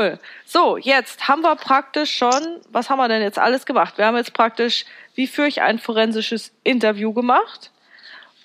[0.00, 0.18] Cool.
[0.46, 3.98] So, jetzt haben wir praktisch schon, was haben wir denn jetzt alles gemacht?
[3.98, 7.70] Wir haben jetzt praktisch, wie führe ich ein forensisches Interview gemacht?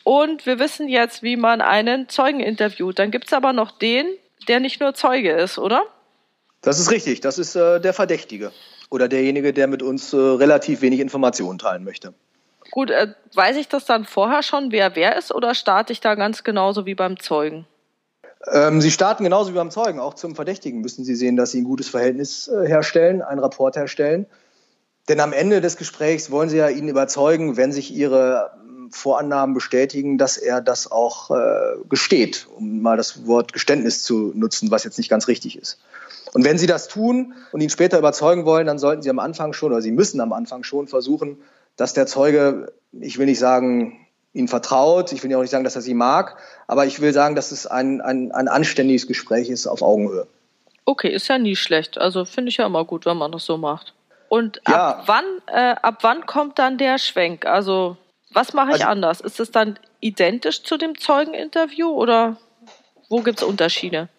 [0.03, 2.99] Und wir wissen jetzt, wie man einen Zeugen interviewt.
[2.99, 4.07] Dann gibt es aber noch den,
[4.47, 5.83] der nicht nur Zeuge ist, oder?
[6.61, 7.21] Das ist richtig.
[7.21, 8.51] Das ist äh, der Verdächtige
[8.89, 12.13] oder derjenige, der mit uns äh, relativ wenig Informationen teilen möchte.
[12.71, 16.15] Gut, äh, weiß ich das dann vorher schon, wer wer ist, oder starte ich da
[16.15, 17.65] ganz genauso wie beim Zeugen?
[18.51, 19.99] Ähm, Sie starten genauso wie beim Zeugen.
[19.99, 23.75] Auch zum Verdächtigen müssen Sie sehen, dass Sie ein gutes Verhältnis äh, herstellen, einen Rapport
[23.75, 24.27] herstellen.
[25.07, 29.53] Denn am Ende des Gesprächs wollen Sie ja ihn überzeugen, wenn sich Ihre ähm, Vorannahmen
[29.53, 34.83] bestätigen, dass er das auch äh, gesteht, um mal das Wort Geständnis zu nutzen, was
[34.83, 35.79] jetzt nicht ganz richtig ist.
[36.33, 39.53] Und wenn Sie das tun und ihn später überzeugen wollen, dann sollten Sie am Anfang
[39.53, 41.37] schon oder Sie müssen am Anfang schon versuchen,
[41.77, 44.04] dass der Zeuge, ich will nicht sagen,
[44.35, 45.11] ihn vertraut.
[45.11, 47.51] Ich will ja auch nicht sagen, dass er sie mag, aber ich will sagen, dass
[47.51, 50.27] es ein, ein, ein anständiges Gespräch ist auf Augenhöhe.
[50.83, 51.97] Okay, ist ja nie schlecht.
[51.97, 53.93] Also finde ich ja immer gut, wenn man das so macht.
[54.29, 54.89] Und ja.
[54.89, 57.45] ab wann, äh, ab wann kommt dann der Schwenk?
[57.45, 57.97] Also
[58.31, 59.21] was mache ich also, anders?
[59.21, 62.37] Ist es dann identisch zu dem Zeugeninterview oder
[63.09, 64.09] wo gibt es Unterschiede?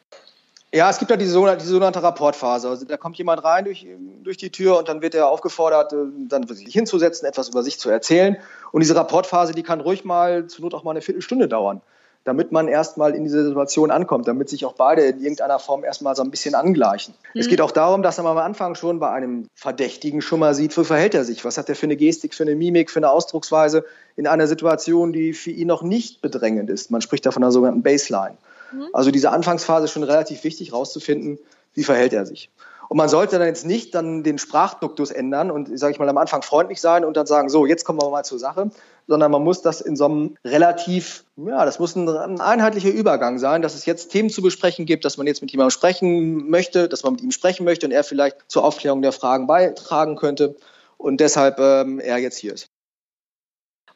[0.77, 2.69] Ja, es gibt ja diese sogenannte, diese sogenannte Rapportphase.
[2.69, 3.87] Also da kommt jemand rein durch,
[4.23, 5.97] durch die Tür und dann wird er aufgefordert, äh,
[6.29, 8.37] dann sich hinzusetzen, etwas über sich zu erzählen.
[8.73, 11.81] Und diese Rapportphase, die kann ruhig mal zur Not auch mal eine Viertelstunde dauern,
[12.25, 16.15] damit man erstmal in diese Situation ankommt, damit sich auch beide in irgendeiner Form erstmal
[16.15, 17.15] so ein bisschen angleichen.
[17.33, 17.41] Mhm.
[17.41, 20.77] Es geht auch darum, dass man am Anfang schon bei einem Verdächtigen schon mal sieht,
[20.77, 23.09] wie verhält er sich, was hat er für eine Gestik, für eine Mimik, für eine
[23.09, 26.91] Ausdrucksweise in einer Situation, die für ihn noch nicht bedrängend ist.
[26.91, 28.37] Man spricht da von einer sogenannten Baseline.
[28.73, 28.89] Mhm.
[28.93, 31.39] Also diese Anfangsphase ist schon relativ wichtig, rauszufinden,
[31.75, 32.51] wie verhält er sich.
[32.89, 36.19] Und man sollte dann jetzt nicht dann den Sprachduktus ändern und, sage ich mal, am
[36.19, 38.71] Anfang freundlich sein und dann sagen, so, jetzt kommen wir mal zur Sache,
[39.09, 43.39] sondern man muss das in so einem relativ, ja, das muss ein, ein einheitlicher Übergang
[43.39, 46.89] sein, dass es jetzt Themen zu besprechen gibt, dass man jetzt mit jemandem sprechen möchte,
[46.89, 50.57] dass man mit ihm sprechen möchte und er vielleicht zur Aufklärung der Fragen beitragen könnte
[50.97, 52.69] und deshalb ähm, er jetzt hier ist.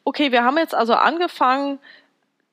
[0.03, 1.79] Okay, wir haben jetzt also angefangen,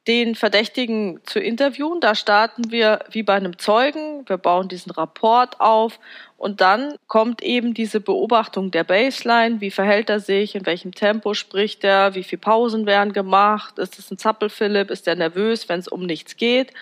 [0.08, 2.00] den Verdächtigen zu interviewen.
[2.00, 4.26] Da starten wir wie bei einem Zeugen.
[4.26, 6.00] Wir bauen diesen Rapport auf
[6.38, 9.60] und dann kommt eben diese Beobachtung der Baseline.
[9.60, 10.54] Wie verhält er sich?
[10.54, 12.14] In welchem Tempo spricht er?
[12.14, 13.78] Wie viele Pausen werden gemacht?
[13.78, 14.90] Ist es ein Zappelphilipp?
[14.90, 16.72] Ist er nervös, wenn es um nichts geht?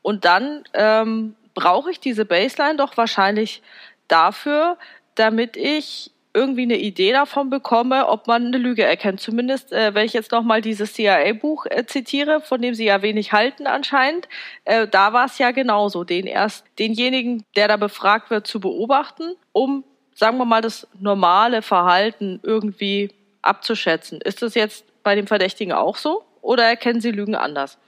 [0.00, 3.62] Und dann ähm, brauche ich diese Baseline doch wahrscheinlich
[4.08, 4.78] dafür,
[5.14, 9.20] damit ich irgendwie eine Idee davon bekomme, ob man eine Lüge erkennt.
[9.20, 13.32] Zumindest, äh, wenn ich jetzt nochmal dieses CIA-Buch äh, zitiere, von dem Sie ja wenig
[13.32, 14.28] halten anscheinend,
[14.64, 19.34] äh, da war es ja genauso, den erst denjenigen, der da befragt wird, zu beobachten,
[19.52, 19.84] um,
[20.14, 23.10] sagen wir mal, das normale Verhalten irgendwie
[23.42, 24.20] abzuschätzen.
[24.20, 27.78] Ist das jetzt bei dem Verdächtigen auch so oder erkennen Sie Lügen anders?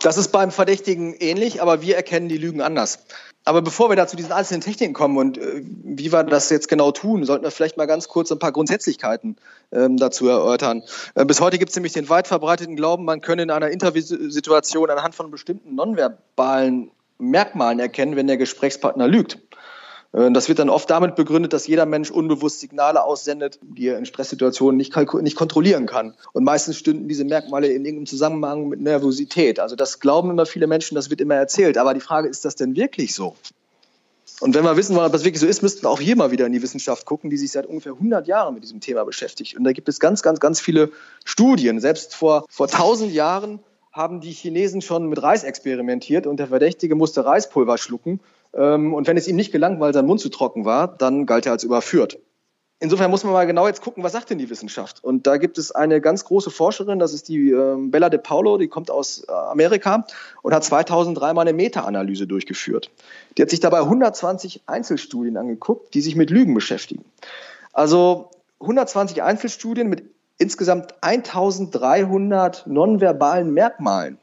[0.00, 2.98] Das ist beim Verdächtigen ähnlich, aber wir erkennen die Lügen anders.
[3.46, 6.68] Aber bevor wir da zu diesen einzelnen Techniken kommen und äh, wie wir das jetzt
[6.68, 9.36] genau tun, sollten wir vielleicht mal ganz kurz ein paar Grundsätzlichkeiten
[9.70, 10.82] ähm, dazu erörtern.
[11.14, 14.88] Äh, bis heute gibt es nämlich den weit verbreiteten Glauben, man könne in einer Interviewsituation
[14.88, 19.38] anhand von bestimmten nonverbalen Merkmalen erkennen, wenn der Gesprächspartner lügt.
[20.14, 23.98] Äh, das wird dann oft damit begründet, dass jeder Mensch unbewusst Signale aussendet, die er
[23.98, 26.14] in Stresssituationen nicht, nicht kontrollieren kann.
[26.32, 29.60] Und meistens stünden diese Merkmale in irgendeinem Zusammenhang mit Nervosität.
[29.60, 31.76] Also das glauben immer viele Menschen, das wird immer erzählt.
[31.76, 33.36] Aber die Frage, ist das denn wirklich so?
[34.40, 36.32] Und wenn wir wissen wollen, ob das wirklich so ist, müssten wir auch hier mal
[36.32, 39.56] wieder in die Wissenschaft gucken, die sich seit ungefähr 100 Jahren mit diesem Thema beschäftigt.
[39.56, 40.90] Und da gibt es ganz, ganz, ganz viele
[41.24, 41.78] Studien.
[41.78, 43.60] Selbst vor, vor 1000 Jahren
[43.92, 48.18] haben die Chinesen schon mit Reis experimentiert und der Verdächtige musste Reispulver schlucken
[48.56, 51.52] und wenn es ihm nicht gelang, weil sein Mund zu trocken war, dann galt er
[51.52, 52.18] als überführt.
[52.80, 55.02] Insofern muss man mal genau jetzt gucken, was sagt denn die Wissenschaft?
[55.02, 58.58] Und da gibt es eine ganz große Forscherin, das ist die äh, Bella De Paulo,
[58.58, 60.04] die kommt aus äh, Amerika
[60.42, 62.90] und hat 2003 mal eine Meta-Analyse durchgeführt.
[63.38, 67.04] Die hat sich dabei 120 Einzelstudien angeguckt, die sich mit Lügen beschäftigen.
[67.72, 68.28] Also
[68.60, 70.02] 120 Einzelstudien mit
[70.36, 74.18] insgesamt 1300 nonverbalen Merkmalen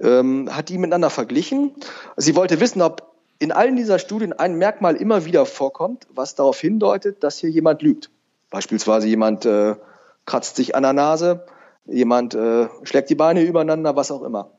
[0.00, 1.74] ähm, hat die miteinander verglichen.
[2.16, 3.13] Sie wollte wissen, ob
[3.44, 7.82] in allen dieser Studien ein Merkmal immer wieder vorkommt, was darauf hindeutet, dass hier jemand
[7.82, 8.10] lügt.
[8.48, 9.74] Beispielsweise jemand äh,
[10.24, 11.44] kratzt sich an der Nase,
[11.84, 14.52] jemand äh, schlägt die Beine übereinander, was auch immer.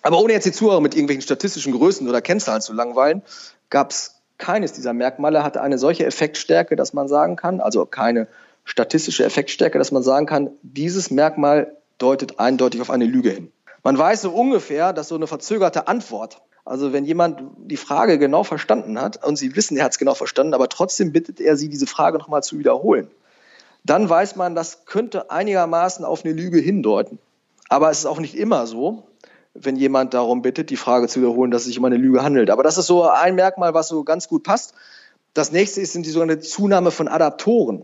[0.00, 3.20] Aber ohne jetzt die Zuhörer mit irgendwelchen statistischen Größen oder Kennzahlen zu langweilen,
[3.68, 8.28] gab es keines dieser Merkmale hatte eine solche Effektstärke, dass man sagen kann, also keine
[8.64, 13.52] statistische Effektstärke, dass man sagen kann, dieses Merkmal deutet eindeutig auf eine Lüge hin.
[13.82, 18.42] Man weiß so ungefähr, dass so eine verzögerte Antwort also wenn jemand die Frage genau
[18.42, 21.68] verstanden hat und Sie wissen, er hat es genau verstanden, aber trotzdem bittet er Sie,
[21.68, 23.08] diese Frage nochmal zu wiederholen,
[23.84, 27.20] dann weiß man, das könnte einigermaßen auf eine Lüge hindeuten.
[27.68, 29.04] Aber es ist auch nicht immer so.
[29.54, 32.50] wenn jemand darum bittet, die Frage zu wiederholen, dass es sich um eine Lüge handelt.
[32.50, 34.74] Aber das ist so ein Merkmal, was so ganz gut passt.
[35.34, 37.82] Das nächste ist sind die sogenannte Zunahme von Adaptoren.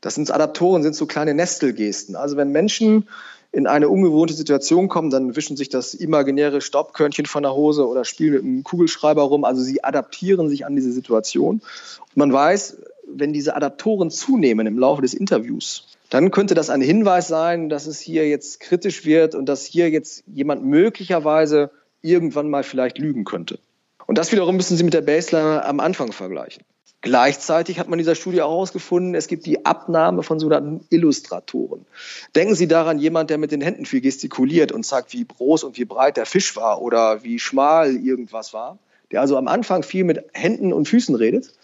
[0.00, 2.14] Das sind Adaptoren, sind so kleine Nestelgesten.
[2.14, 3.08] Also wenn Menschen
[3.52, 8.04] in eine ungewohnte Situation kommen, dann wischen sich das imaginäre Staubkörnchen von der Hose oder
[8.04, 9.44] spielen mit einem Kugelschreiber rum.
[9.44, 11.62] Also sie adaptieren sich an diese Situation.
[12.00, 16.80] Und man weiß, wenn diese Adaptoren zunehmen im Laufe des Interviews, dann könnte das ein
[16.80, 21.70] Hinweis sein, dass es hier jetzt kritisch wird und dass hier jetzt jemand möglicherweise
[22.02, 23.58] irgendwann mal vielleicht lügen könnte.
[24.06, 26.64] Und das wiederum müssen Sie mit der Baseline am Anfang vergleichen.
[27.00, 31.86] Gleichzeitig hat man in dieser Studie auch herausgefunden, es gibt die Abnahme von sogenannten Illustratoren.
[32.34, 35.78] Denken Sie daran, jemand, der mit den Händen viel gestikuliert und sagt, wie groß und
[35.78, 38.78] wie breit der Fisch war oder wie schmal irgendwas war,
[39.12, 41.54] der also am Anfang viel mit Händen und Füßen redet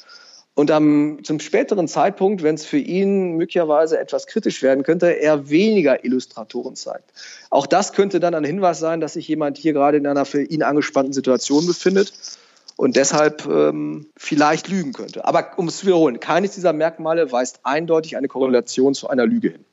[0.54, 5.50] und am, zum späteren Zeitpunkt, wenn es für ihn möglicherweise etwas kritisch werden könnte, er
[5.50, 7.12] weniger Illustratoren zeigt.
[7.50, 10.42] Auch das könnte dann ein Hinweis sein, dass sich jemand hier gerade in einer für
[10.42, 12.12] ihn angespannten Situation befindet
[12.76, 15.24] und deshalb ähm, vielleicht lügen könnte.
[15.24, 19.50] Aber um es zu wiederholen, keines dieser Merkmale weist eindeutig eine Korrelation zu einer Lüge
[19.50, 19.64] hin.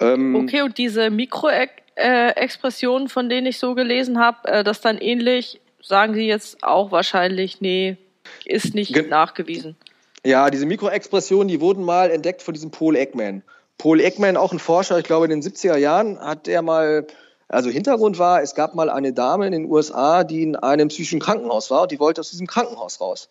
[0.00, 5.60] Ähm, okay, und diese Mikroexpressionen, von denen ich so gelesen habe, äh, das dann ähnlich,
[5.80, 7.96] sagen Sie jetzt auch wahrscheinlich, nee,
[8.44, 9.76] ist nicht nachgewiesen.
[10.24, 13.42] Ja, diese Mikroexpressionen, die wurden mal entdeckt von diesem Paul Ekman.
[13.78, 17.06] Paul Ekman, auch ein Forscher, ich glaube in den 70er Jahren, hat er mal
[17.54, 21.20] also Hintergrund war, es gab mal eine Dame in den USA, die in einem psychischen
[21.20, 23.28] Krankenhaus war und die wollte aus diesem Krankenhaus raus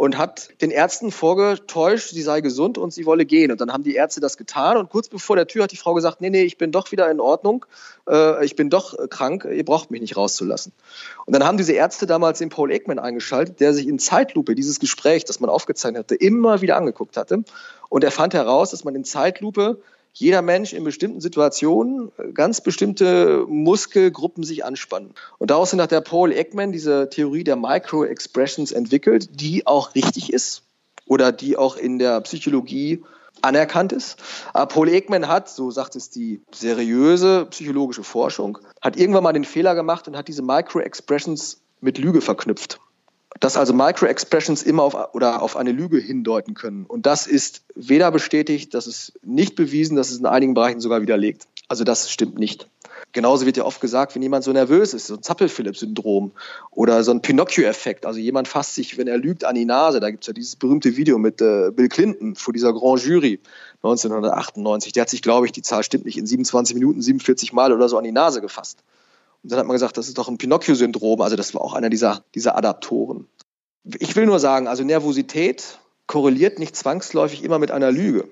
[0.00, 3.52] und hat den Ärzten vorgetäuscht, sie sei gesund und sie wolle gehen.
[3.52, 5.92] Und dann haben die Ärzte das getan und kurz bevor der Tür hat die Frau
[5.92, 7.66] gesagt, nee, nee, ich bin doch wieder in Ordnung,
[8.08, 10.72] äh, ich bin doch krank, ihr braucht mich nicht rauszulassen.
[11.26, 14.80] Und dann haben diese Ärzte damals den Paul Ekman eingeschaltet, der sich in Zeitlupe dieses
[14.80, 17.44] Gespräch, das man aufgezeichnet hatte, immer wieder angeguckt hatte.
[17.90, 19.82] Und er fand heraus, dass man in Zeitlupe
[20.12, 25.14] jeder Mensch in bestimmten Situationen äh, ganz bestimmte Muskelgruppen sich anspannen.
[25.38, 30.62] Und daraus hat der Paul Ekman diese Theorie der Micro-Expressions entwickelt, die auch richtig ist
[31.06, 33.02] oder die auch in der Psychologie
[33.42, 34.18] anerkannt ist.
[34.52, 39.44] Aber Paul Ekman hat, so sagt es die seriöse psychologische Forschung, hat irgendwann mal den
[39.44, 42.80] Fehler gemacht und hat diese Micro-Expressions mit Lüge verknüpft
[43.40, 46.84] dass also Micro-Expressions immer auf, oder auf eine Lüge hindeuten können.
[46.84, 51.00] Und das ist weder bestätigt, das ist nicht bewiesen, das ist in einigen Bereichen sogar
[51.00, 51.46] widerlegt.
[51.66, 52.68] Also das stimmt nicht.
[53.12, 56.32] Genauso wird ja oft gesagt, wenn jemand so nervös ist, so ein Zappel-Philipp-Syndrom
[56.70, 58.06] oder so ein Pinocchio-Effekt.
[58.06, 59.98] Also jemand fasst sich, wenn er lügt, an die Nase.
[59.98, 63.40] Da gibt es ja dieses berühmte Video mit äh, Bill Clinton vor dieser Grand Jury
[63.82, 64.92] 1998.
[64.92, 67.88] Der hat sich, glaube ich, die Zahl stimmt nicht, in 27 Minuten 47 Mal oder
[67.88, 68.78] so an die Nase gefasst.
[69.42, 71.20] Und dann hat man gesagt, das ist doch ein Pinocchio-Syndrom.
[71.20, 73.26] Also das war auch einer dieser, dieser Adaptoren.
[73.98, 78.28] Ich will nur sagen, also Nervosität korreliert nicht zwangsläufig immer mit einer Lüge.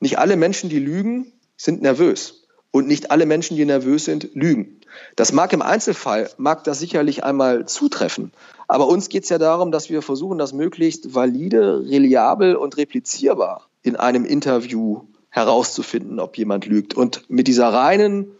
[0.00, 2.44] Nicht alle Menschen, die lügen, sind nervös.
[2.70, 4.80] Und nicht alle Menschen, die nervös sind, lügen.
[5.16, 8.32] Das mag im Einzelfall, mag das sicherlich einmal zutreffen.
[8.66, 13.68] Aber uns geht es ja darum, dass wir versuchen, das möglichst valide, reliabel und replizierbar
[13.82, 16.94] in einem Interview herauszufinden, ob jemand lügt.
[16.94, 18.32] Und mit dieser reinen,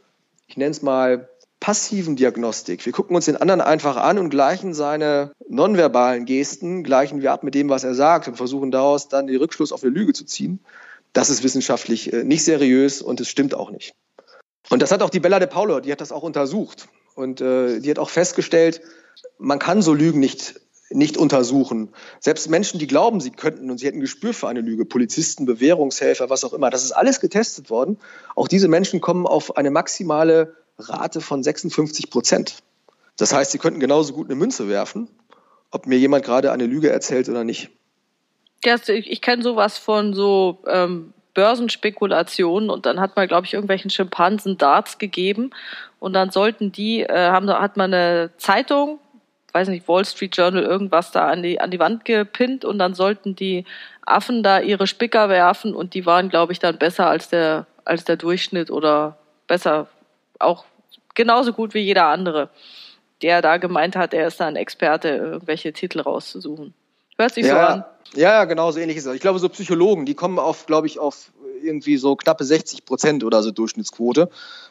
[0.46, 1.28] ich nenne es mal
[1.62, 2.84] passiven Diagnostik.
[2.84, 7.44] Wir gucken uns den anderen einfach an und gleichen seine nonverbalen Gesten, gleichen wir ab
[7.44, 10.24] mit dem, was er sagt und versuchen daraus dann den Rückschluss auf eine Lüge zu
[10.24, 10.58] ziehen.
[11.12, 13.94] Das ist wissenschaftlich äh, nicht seriös und es stimmt auch nicht.
[14.70, 16.88] Und das hat auch die Bella de Paulo, die hat das auch untersucht.
[17.14, 18.80] Und äh, die hat auch festgestellt,
[19.38, 21.90] man kann so Lügen nicht, nicht untersuchen.
[22.18, 26.28] Selbst Menschen, die glauben, sie könnten und sie hätten Gespür für eine Lüge, Polizisten, Bewährungshelfer,
[26.28, 27.98] was auch immer, das ist alles getestet worden.
[28.34, 30.56] Auch diese Menschen kommen auf eine maximale
[30.88, 32.58] Rate von 56 Prozent.
[33.16, 35.08] Das heißt, Sie könnten genauso gut eine Münze werfen,
[35.70, 37.70] ob mir jemand gerade eine Lüge erzählt oder nicht.
[38.64, 43.54] Ja, ich, ich kenne sowas von so ähm, Börsenspekulationen und dann hat man, glaube ich,
[43.54, 45.50] irgendwelchen Schimpansen Darts gegeben
[45.98, 48.98] und dann sollten die, äh, haben, hat man eine Zeitung,
[49.52, 52.94] weiß nicht, Wall Street Journal, irgendwas da an die, an die Wand gepinnt und dann
[52.94, 53.64] sollten die
[54.04, 58.04] Affen da ihre Spicker werfen und die waren, glaube ich, dann besser als der, als
[58.04, 59.88] der Durchschnitt oder besser
[60.38, 60.64] auch
[61.14, 62.50] genauso gut wie jeder andere,
[63.22, 66.74] der da gemeint hat, er ist da ein Experte, irgendwelche Titel rauszusuchen.
[67.16, 67.84] Hört sich ja, so an.
[68.14, 69.14] Ja, genau so ähnlich ist es.
[69.14, 71.30] Ich glaube, so Psychologen, die kommen auf, glaube ich, auf
[71.62, 74.28] irgendwie so knappe 60 Prozent oder so Durchschnittsquote.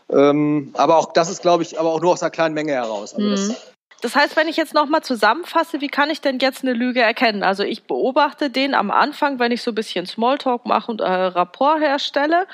[0.10, 3.16] Ähm, aber auch das ist, glaube ich, aber auch nur aus einer kleinen Menge heraus.
[3.16, 3.56] Also mhm.
[4.02, 7.44] das, heißt, wenn ich jetzt nochmal zusammenfasse, wie kann ich denn jetzt eine Lüge erkennen?
[7.44, 11.06] Also ich beobachte den am Anfang, wenn ich so ein bisschen Smalltalk mache und äh,
[11.06, 12.46] Rapport herstelle.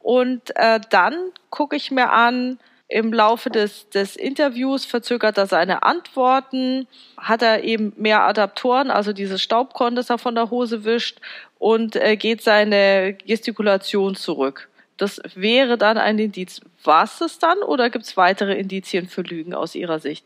[0.00, 1.14] Und äh, dann
[1.50, 2.58] gucke ich mir an,
[2.94, 6.86] im Laufe des, des Interviews verzögert er seine Antworten,
[7.16, 11.18] hat er eben mehr Adaptoren, also dieses Staubkorn, das er von der Hose wischt
[11.58, 14.68] und äh, geht seine Gestikulation zurück.
[14.96, 16.60] das wäre dann ein Indiz.
[16.84, 20.24] War es das dann oder gibt es weitere Indizien für Lügen aus Ihrer Sicht?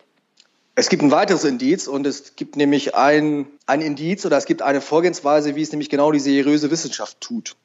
[0.74, 4.60] Es gibt ein weiteres Indiz und es gibt nämlich ein, ein Indiz oder es gibt
[4.60, 7.56] eine Vorgehensweise, wie es nämlich genau die seriöse Wissenschaft tut.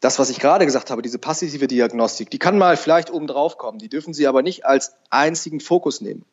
[0.00, 3.58] Das, was ich gerade gesagt habe, diese passive Diagnostik, die kann mal vielleicht oben drauf
[3.58, 3.78] kommen.
[3.78, 6.24] Die dürfen Sie aber nicht als einzigen Fokus nehmen.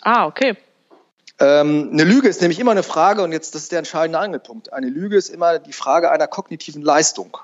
[0.00, 0.56] Ah, okay.
[1.38, 4.72] Ähm, eine Lüge ist nämlich immer eine Frage, und jetzt das ist der entscheidende Angelpunkt.
[4.72, 7.36] Eine Lüge ist immer die Frage einer kognitiven Leistung.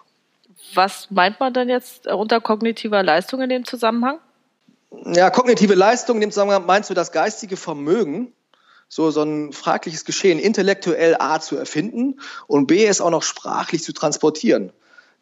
[0.75, 4.19] Was meint man denn jetzt unter kognitiver Leistung in dem Zusammenhang?
[5.05, 8.33] Ja, kognitive Leistung in dem Zusammenhang meinst du das geistige Vermögen,
[8.89, 13.83] so, so ein fragliches Geschehen intellektuell A zu erfinden und B es auch noch sprachlich
[13.83, 14.73] zu transportieren.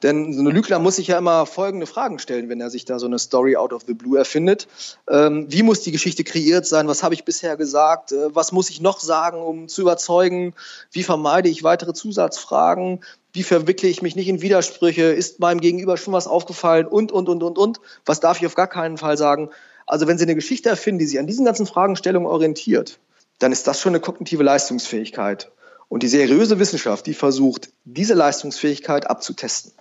[0.02, 2.98] Denn so ein Lügner muss sich ja immer folgende Fragen stellen, wenn er sich da
[2.98, 4.68] so eine Story out of the blue erfindet.
[5.08, 6.86] Ähm, wie muss die Geschichte kreiert sein?
[6.86, 8.12] Was habe ich bisher gesagt?
[8.12, 10.52] Äh, was muss ich noch sagen, um zu überzeugen?
[10.92, 13.00] Wie vermeide ich weitere Zusatzfragen?
[13.32, 15.04] Wie verwickle ich mich nicht in Widersprüche?
[15.04, 16.86] Ist meinem Gegenüber schon was aufgefallen?
[16.86, 17.80] Und, und, und, und, und.
[18.04, 19.48] Was darf ich auf gar keinen Fall sagen?
[19.86, 22.98] Also wenn Sie eine Geschichte erfinden, die sich an diesen ganzen Fragestellungen orientiert,
[23.38, 25.50] dann ist das schon eine kognitive Leistungsfähigkeit.
[25.88, 29.72] Und die seriöse Wissenschaft, die versucht, diese Leistungsfähigkeit abzutesten.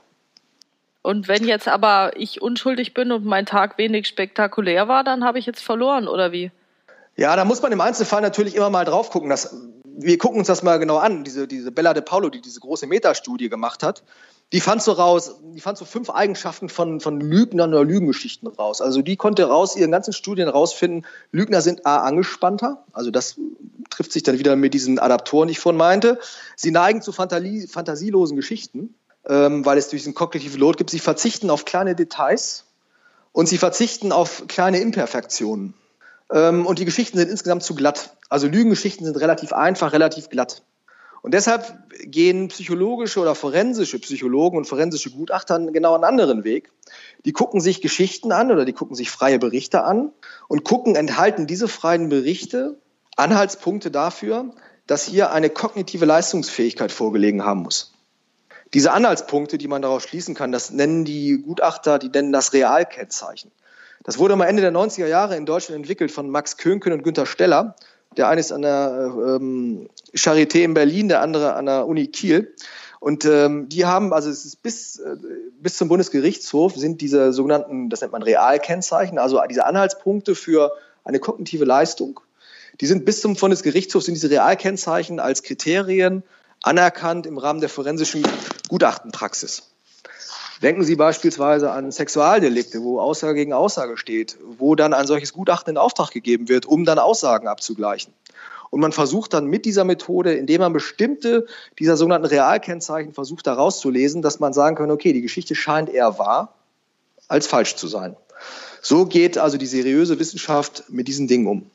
[1.06, 5.38] Und wenn jetzt aber ich unschuldig bin und mein Tag wenig spektakulär war, dann habe
[5.38, 6.50] ich jetzt verloren, oder wie?
[7.16, 9.30] Ja, da muss man im Einzelfall natürlich immer mal drauf gucken.
[9.30, 11.24] Dass, wir gucken uns das mal genau an.
[11.24, 14.02] Diese, diese Bella de Paulo, die diese große Metastudie gemacht hat,
[14.52, 18.82] die fand so raus, die fand so fünf Eigenschaften von, von Lügnern oder Lügengeschichten raus.
[18.82, 23.36] Also die konnte raus ihren ganzen Studien rausfinden, Lügner sind A, angespannter, also das
[23.92, 26.20] trifft sich dann wieder mit diesen Adaptoren, die ich vorhin meinte.
[26.56, 28.96] Sie neigen zu Fantasie, fantasielosen Geschichten
[29.28, 30.90] ähm, weil es durch diesen kognitiven Load gibt.
[30.90, 32.66] Sie verzichten auf kleine Details
[33.32, 35.74] und sie verzichten auf kleine Imperfektionen.
[36.32, 38.16] Ähm, und die Geschichten sind insgesamt zu glatt.
[38.30, 40.64] Also Lügengeschichten sind relativ einfach, relativ glatt.
[41.22, 46.72] Und deshalb gehen psychologische oder forensische Psychologen und forensische Gutachter genau einen anderen Weg.
[47.26, 50.12] Die gucken sich Geschichten an oder die gucken sich freie Berichte an
[50.48, 52.78] und gucken, enthalten diese freien Berichte
[53.16, 54.52] Anhaltspunkte dafür,
[54.86, 57.95] dass hier eine kognitive Leistungsfähigkeit vorgelegen haben muss.
[58.76, 63.50] Diese Anhaltspunkte, die man daraus schließen kann, das nennen die Gutachter, die nennen das Realkennzeichen.
[64.04, 67.26] Das wurde am Ende der 90er Jahre in Deutschland entwickelt von Max Könken und Günter
[67.26, 67.78] Steller.
[68.18, 72.54] Der eine ist an der ähm, Charité in Berlin, der andere an der Uni Kiel.
[73.00, 75.16] Und ähm, die haben, also es ist bis, äh,
[75.62, 80.74] bis zum Bundesgerichtshof sind diese sogenannten, das nennt man Realkennzeichen, also diese Anhaltspunkte für
[81.06, 82.20] eine kognitive Leistung.
[82.82, 86.24] Die sind bis zum Bundesgerichtshof sind diese Realkennzeichen als Kriterien
[86.66, 88.24] anerkannt im Rahmen der forensischen
[88.68, 89.72] Gutachtenpraxis.
[90.62, 95.72] Denken Sie beispielsweise an Sexualdelikte, wo Aussage gegen Aussage steht, wo dann ein solches Gutachten
[95.72, 98.14] in Auftrag gegeben wird, um dann Aussagen abzugleichen.
[98.72, 101.46] Und man versucht dann mit dieser Methode, indem man bestimmte
[101.78, 106.56] dieser sogenannten Realkennzeichen versucht herauszulesen, dass man sagen kann, okay, die Geschichte scheint eher wahr
[107.28, 108.16] als falsch zu sein.
[108.82, 111.70] So geht also die seriöse Wissenschaft mit diesen Dingen um.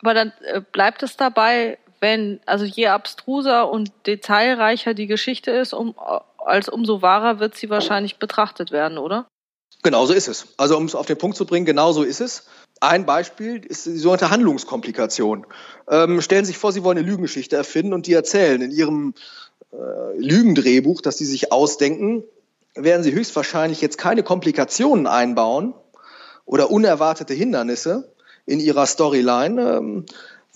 [0.00, 5.74] Aber dann äh, bleibt es dabei, wenn, also je abstruser und detailreicher die Geschichte ist,
[5.74, 5.96] um,
[6.38, 9.26] als umso wahrer wird sie wahrscheinlich betrachtet werden, oder?
[9.82, 10.46] Genau so ist es.
[10.56, 12.46] Also um es auf den Punkt zu bringen, genau so ist es.
[12.80, 15.46] Ein Beispiel ist die sogenannte Handlungskomplikation.
[15.90, 19.14] Ähm, stellen Sie sich vor, Sie wollen eine Lügengeschichte erfinden und die erzählen in Ihrem
[19.72, 19.76] äh,
[20.16, 22.22] Lügendrehbuch, das Sie sich ausdenken,
[22.76, 25.74] werden Sie höchstwahrscheinlich jetzt keine Komplikationen einbauen
[26.44, 28.12] oder unerwartete Hindernisse
[28.44, 30.06] in Ihrer Storyline, ähm,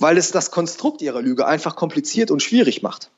[0.01, 3.11] weil es das Konstrukt ihrer Lüge einfach kompliziert und schwierig macht.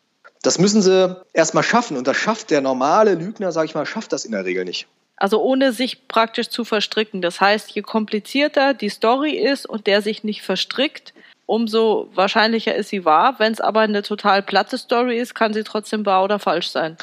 [0.42, 4.12] Das müssen sie erstmal schaffen und das schafft der normale Lügner, sage ich mal, schafft
[4.12, 4.88] das in der Regel nicht.
[5.16, 7.22] Also ohne sich praktisch zu verstricken.
[7.22, 11.14] Das heißt, je komplizierter die Story ist und der sich nicht verstrickt,
[11.46, 13.36] umso wahrscheinlicher ist sie wahr.
[13.38, 16.96] Wenn es aber eine total platte Story ist, kann sie trotzdem wahr oder falsch sein.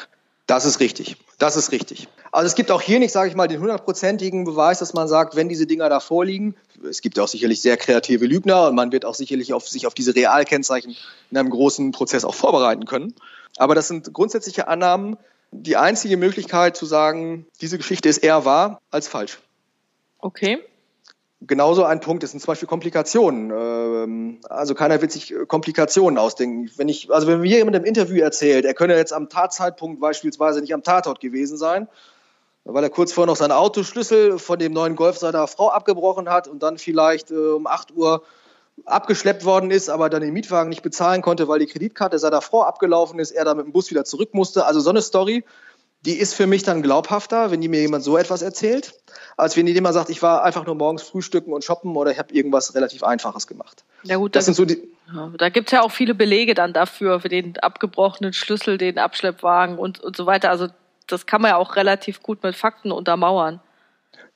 [0.46, 1.16] Das ist richtig.
[1.38, 2.08] Das ist richtig.
[2.32, 5.34] Also es gibt auch hier nicht, sage ich mal, den hundertprozentigen Beweis, dass man sagt,
[5.34, 6.54] wenn diese Dinger da vorliegen,
[6.88, 9.94] es gibt auch sicherlich sehr kreative Lügner und man wird auch sicherlich auf, sich auf
[9.94, 10.96] diese Realkennzeichen
[11.30, 13.14] in einem großen Prozess auch vorbereiten können.
[13.56, 15.16] Aber das sind grundsätzliche Annahmen.
[15.50, 19.40] Die einzige Möglichkeit zu sagen, diese Geschichte ist eher wahr als falsch.
[20.18, 20.60] Okay
[21.40, 23.50] genauso ein Punkt ist sind zum Beispiel Komplikationen.
[23.50, 26.70] Ähm, also keiner wird sich Komplikationen ausdenken.
[26.76, 30.60] Wenn ich, also wenn mir jemand im Interview erzählt, er könne jetzt am Tatzeitpunkt beispielsweise
[30.60, 31.88] nicht am Tatort gewesen sein,
[32.64, 36.48] weil er kurz vorher noch seinen Autoschlüssel von dem neuen Golf seiner Frau abgebrochen hat
[36.48, 38.22] und dann vielleicht äh, um 8 Uhr
[38.86, 42.62] abgeschleppt worden ist, aber dann den Mietwagen nicht bezahlen konnte, weil die Kreditkarte seiner Frau
[42.62, 44.64] abgelaufen ist, er dann mit dem Bus wieder zurück musste.
[44.66, 45.44] Also so eine Story,
[46.06, 48.94] die ist für mich dann glaubhafter, wenn die mir jemand so etwas erzählt,
[49.36, 52.32] als wenn jemand sagt, ich war einfach nur morgens frühstücken und shoppen oder ich habe
[52.32, 53.84] irgendwas relativ Einfaches gemacht.
[54.04, 54.88] Ja gut, das sind so die.
[55.14, 59.78] Ja, da gibt's ja auch viele Belege dann dafür, für den abgebrochenen Schlüssel, den Abschleppwagen
[59.78, 60.48] und, und so weiter.
[60.48, 60.68] Also
[61.12, 63.60] das kann man ja auch relativ gut mit Fakten untermauern.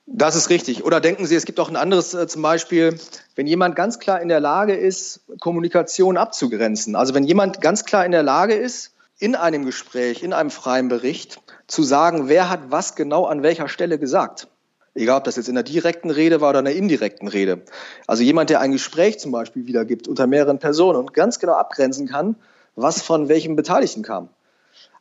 [0.07, 0.85] Das ist richtig.
[0.85, 2.99] Oder denken Sie, es gibt auch ein anderes äh, zum Beispiel,
[3.35, 6.95] wenn jemand ganz klar in der Lage ist, Kommunikation abzugrenzen.
[6.95, 10.89] Also wenn jemand ganz klar in der Lage ist, in einem Gespräch, in einem freien
[10.89, 14.47] Bericht zu sagen, wer hat was genau an welcher Stelle gesagt.
[14.93, 17.63] Egal, ob das jetzt in der direkten Rede war oder in der indirekten Rede.
[18.07, 22.07] Also jemand, der ein Gespräch zum Beispiel wiedergibt unter mehreren Personen und ganz genau abgrenzen
[22.07, 22.35] kann,
[22.75, 24.29] was von welchem Beteiligten kam.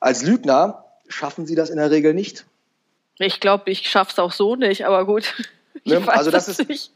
[0.01, 2.45] Als Lügner schaffen sie das in der Regel nicht.
[3.19, 5.35] Ich glaube, ich schaffe es auch so nicht, aber gut.
[5.87, 6.01] Ne?
[6.07, 6.93] Also das ist, nicht.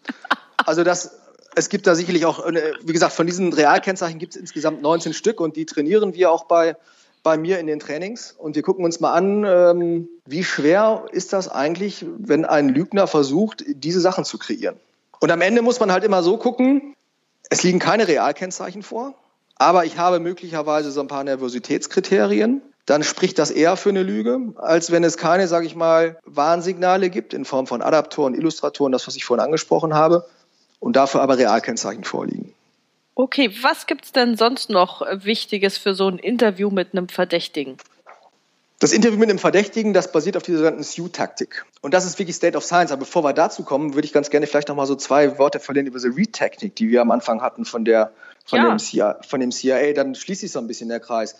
[0.64, 1.18] also das,
[1.56, 5.12] es gibt da sicherlich auch, äh, wie gesagt, von diesen Realkennzeichen gibt es insgesamt 19
[5.12, 6.76] Stück und die trainieren wir auch bei,
[7.22, 8.32] bei mir in den Trainings.
[8.38, 13.08] Und wir gucken uns mal an, ähm, wie schwer ist das eigentlich, wenn ein Lügner
[13.08, 14.76] versucht, diese Sachen zu kreieren.
[15.20, 16.94] Und am Ende muss man halt immer so gucken,
[17.50, 19.14] es liegen keine Realkennzeichen vor,
[19.56, 24.54] aber ich habe möglicherweise so ein paar Nervositätskriterien dann spricht das eher für eine Lüge,
[24.56, 29.06] als wenn es keine, sage ich mal, Warnsignale gibt in Form von Adaptoren, Illustratoren, das,
[29.06, 30.26] was ich vorhin angesprochen habe,
[30.80, 32.54] und dafür aber Realkennzeichen vorliegen.
[33.14, 37.76] Okay, was gibt es denn sonst noch Wichtiges für so ein Interview mit einem Verdächtigen?
[38.78, 41.66] Das Interview mit einem Verdächtigen, das basiert auf dieser sogenannten SU-Taktik.
[41.82, 42.92] Und das ist wirklich State of Science.
[42.92, 45.58] Aber bevor wir dazu kommen, würde ich ganz gerne vielleicht noch mal so zwei Worte
[45.58, 48.12] verlieren über diese Read-Technik, die wir am Anfang hatten von, der,
[48.46, 48.68] von, ja.
[48.68, 49.94] dem CIA, von dem CIA.
[49.94, 51.34] Dann schließe ich so ein bisschen der Kreis.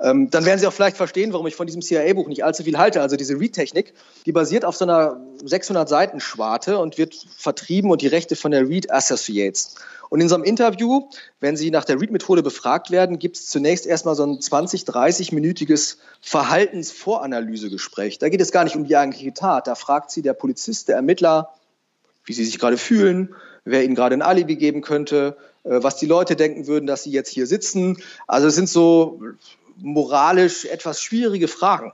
[0.00, 2.78] Ähm, dann werden Sie auch vielleicht verstehen, warum ich von diesem CIA-Buch nicht allzu viel
[2.78, 3.02] halte.
[3.02, 3.94] Also diese Read-Technik,
[4.26, 8.92] die basiert auf so einer 600-Seiten-Schwarte und wird vertrieben und die Rechte von der Read
[8.92, 9.74] Associates.
[10.08, 11.08] Und in so einem Interview,
[11.40, 15.96] wenn Sie nach der Read-Methode befragt werden, gibt es zunächst erstmal so ein 20-, 30-minütiges
[16.22, 18.18] Verhaltensvoranalysegespräch.
[18.18, 19.66] Da geht es gar nicht um die eigentliche Tat.
[19.66, 21.50] Da fragt Sie der Polizist, der Ermittler,
[22.24, 26.06] wie Sie sich gerade fühlen, wer Ihnen gerade ein Alibi geben könnte, äh, was die
[26.06, 27.98] Leute denken würden, dass Sie jetzt hier sitzen.
[28.26, 29.20] Also es sind so
[29.80, 31.92] moralisch etwas schwierige Fragen.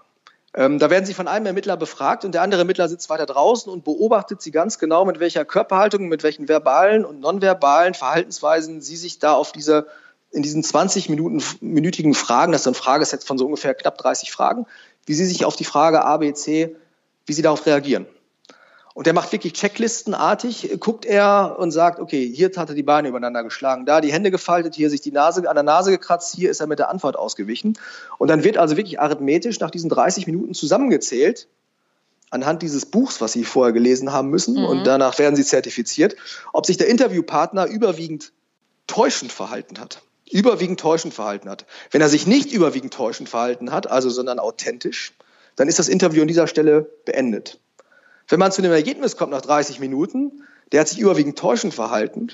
[0.57, 3.71] Ähm, da werden sie von einem Ermittler befragt und der andere Ermittler sitzt weiter draußen
[3.73, 8.97] und beobachtet sie ganz genau, mit welcher Körperhaltung, mit welchen verbalen und nonverbalen Verhaltensweisen sie
[8.97, 9.89] sich da auf diese,
[10.31, 14.31] in diesen 20 Minuten, minütigen Fragen, das ist ein Frageset von so ungefähr knapp 30
[14.31, 14.67] Fragen,
[15.07, 16.77] wie sie sich auf die Frage A, B, C,
[17.27, 18.07] wie sie darauf reagieren.
[18.95, 23.09] Und der macht wirklich checklistenartig, guckt er und sagt, okay, hier hat er die Beine
[23.09, 26.49] übereinander geschlagen, da die Hände gefaltet, hier sich die Nase an der Nase gekratzt, hier
[26.49, 27.77] ist er mit der Antwort ausgewichen.
[28.19, 31.49] Und dann wird also wirklich arithmetisch nach diesen 30 Minuten zusammengezählt,
[32.31, 34.65] anhand dieses Buchs, was Sie vorher gelesen haben müssen, mhm.
[34.65, 36.15] und danach werden Sie zertifiziert,
[36.53, 38.33] ob sich der Interviewpartner überwiegend
[38.87, 40.03] täuschend verhalten hat.
[40.31, 41.67] Überwiegend täuschend verhalten hat.
[41.91, 45.15] Wenn er sich nicht überwiegend täuschend verhalten hat, also sondern authentisch,
[45.57, 47.59] dann ist das Interview an dieser Stelle beendet.
[48.29, 52.29] Wenn man zu dem Ergebnis kommt nach 30 Minuten, der hat sich überwiegend täuschend verhalten,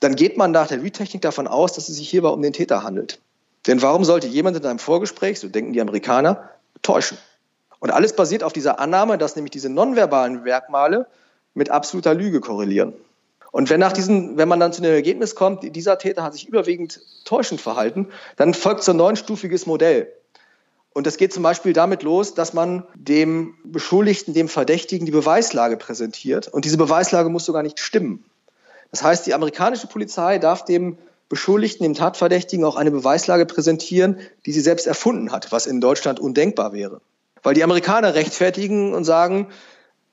[0.00, 2.82] dann geht man nach der Read-Technik davon aus, dass es sich hierbei um den Täter
[2.82, 3.20] handelt.
[3.66, 6.50] Denn warum sollte jemand in einem Vorgespräch, so denken die Amerikaner,
[6.82, 7.18] täuschen?
[7.78, 11.06] Und alles basiert auf dieser Annahme, dass nämlich diese nonverbalen Merkmale
[11.54, 12.94] mit absoluter Lüge korrelieren.
[13.52, 16.48] Und wenn, nach diesen, wenn man dann zu dem Ergebnis kommt, dieser Täter hat sich
[16.48, 20.12] überwiegend täuschend verhalten, dann folgt so ein neunstufiges Modell.
[20.94, 25.76] Und das geht zum Beispiel damit los, dass man dem Beschuldigten, dem Verdächtigen die Beweislage
[25.76, 26.48] präsentiert.
[26.48, 28.24] Und diese Beweislage muss sogar nicht stimmen.
[28.92, 30.96] Das heißt, die amerikanische Polizei darf dem
[31.28, 36.20] Beschuldigten, dem Tatverdächtigen auch eine Beweislage präsentieren, die sie selbst erfunden hat, was in Deutschland
[36.20, 37.00] undenkbar wäre.
[37.42, 39.48] Weil die Amerikaner rechtfertigen und sagen,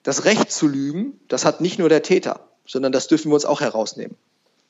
[0.02, 3.46] das Recht zu lügen, das hat nicht nur der Täter, sondern das dürfen wir uns
[3.46, 4.17] auch herausnehmen.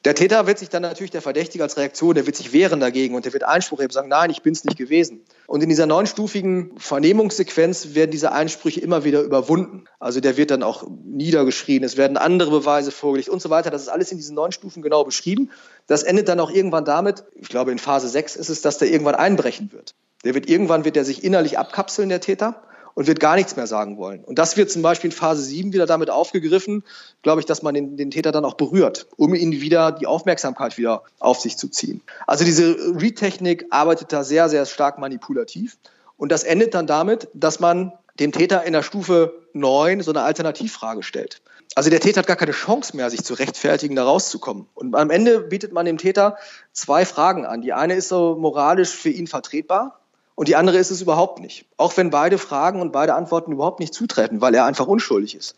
[0.04, 3.14] Der Täter wird sich dann natürlich, der Verdächtige als Reaktion, der wird sich wehren dagegen
[3.14, 5.22] und der wird Einspruch erheben, sagen, nein, ich bin es nicht gewesen.
[5.52, 9.84] Und in dieser neunstufigen Vernehmungssequenz werden diese Einsprüche immer wieder überwunden.
[10.00, 13.70] Also der wird dann auch niedergeschrien, es werden andere Beweise vorgelegt und so weiter.
[13.70, 15.50] Das ist alles in diesen neun Stufen genau beschrieben.
[15.88, 18.90] Das endet dann auch irgendwann damit, ich glaube in Phase 6 ist es, dass der
[18.90, 19.94] irgendwann einbrechen wird.
[20.24, 23.68] Der wird irgendwann wird er sich innerlich abkapseln, der Täter und wird gar nichts mehr
[23.68, 24.24] sagen wollen.
[24.24, 26.84] Und das wird zum Beispiel in Phase 7 wieder damit aufgegriffen,
[27.22, 30.78] glaube ich, dass man den, den Täter dann auch berührt, um ihn wieder die Aufmerksamkeit
[30.78, 32.02] wieder auf sich zu ziehen.
[32.28, 35.78] Also diese Read-Technik arbeitet da sehr, sehr stark manipulativ.
[36.18, 40.22] Und das endet dann damit, dass man dem Täter in der Stufe 9 so eine
[40.22, 41.42] Alternativfrage stellt.
[41.74, 44.68] Also der Täter hat gar keine Chance mehr, sich zu rechtfertigen, da rauszukommen.
[44.74, 46.38] Und am Ende bietet man dem Täter
[46.74, 47.62] zwei Fragen an.
[47.62, 50.01] Die eine ist so moralisch für ihn vertretbar
[50.42, 51.68] und die andere ist es überhaupt nicht.
[51.78, 55.54] Auch wenn beide Fragen und beide Antworten überhaupt nicht zutreffen, weil er einfach unschuldig ist,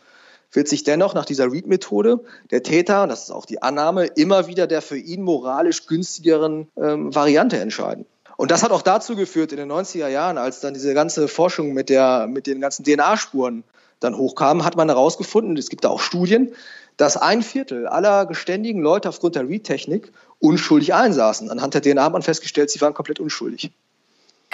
[0.52, 2.19] wird sich dennoch nach dieser Read-Methode
[2.52, 7.15] der Täter, das ist auch die Annahme, immer wieder der für ihn moralisch günstigeren ähm,
[7.15, 8.06] Variante entscheiden.
[8.36, 11.72] Und das hat auch dazu geführt in den 90er Jahren, als dann diese ganze Forschung
[11.72, 13.63] mit, der, mit den ganzen DNA-Spuren
[14.02, 16.52] dann hochkam, hat man herausgefunden, es gibt da auch Studien,
[16.98, 21.50] dass ein Viertel aller geständigen Leute aufgrund der Read-Technik unschuldig einsaßen.
[21.50, 23.72] Anhand der DNA hat man festgestellt, sie waren komplett unschuldig.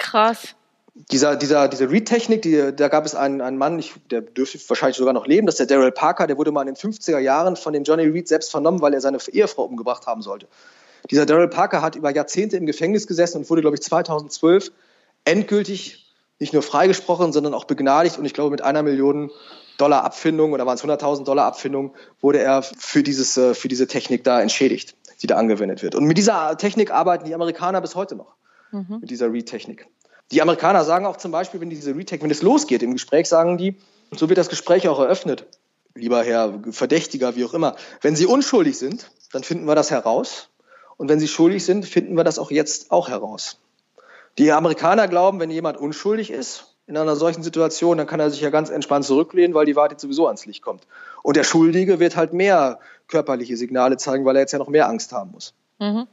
[0.00, 0.56] Krass.
[0.94, 4.96] dieser, dieser, diese Read-Technik, die, da gab es einen, einen Mann, ich, der dürfte wahrscheinlich
[4.96, 7.56] sogar noch leben, das ist der Daryl Parker, der wurde mal in den 50er Jahren
[7.56, 10.48] von dem Johnny Reed selbst vernommen, weil er seine Ehefrau umgebracht haben sollte.
[11.10, 14.72] Dieser Daryl Parker hat über Jahrzehnte im Gefängnis gesessen und wurde, glaube ich, 2012
[15.24, 19.30] endgültig nicht nur freigesprochen, sondern auch begnadigt und ich glaube mit einer Million
[19.76, 23.86] Dollar Abfindung oder waren es 100.000 Dollar Abfindung, wurde er für, dieses, äh, für diese
[23.86, 25.94] Technik da entschädigt, die da angewendet wird.
[25.94, 28.34] Und mit dieser Technik arbeiten die Amerikaner bis heute noch,
[28.70, 28.98] mhm.
[29.00, 29.86] mit dieser Read-Technik.
[30.32, 33.58] Die Amerikaner sagen auch zum Beispiel, wenn diese Retake, wenn es losgeht im Gespräch, sagen
[33.58, 33.76] die,
[34.12, 35.46] so wird das Gespräch auch eröffnet.
[35.94, 37.76] Lieber Herr Verdächtiger, wie auch immer.
[38.00, 40.48] Wenn Sie unschuldig sind, dann finden wir das heraus.
[40.96, 43.58] Und wenn Sie schuldig sind, finden wir das auch jetzt auch heraus.
[44.38, 48.40] Die Amerikaner glauben, wenn jemand unschuldig ist in einer solchen Situation, dann kann er sich
[48.40, 50.86] ja ganz entspannt zurücklehnen, weil die Wahrheit sowieso ans Licht kommt.
[51.22, 52.78] Und der Schuldige wird halt mehr
[53.08, 55.54] körperliche Signale zeigen, weil er jetzt ja noch mehr Angst haben muss.
[55.78, 56.06] Mhm.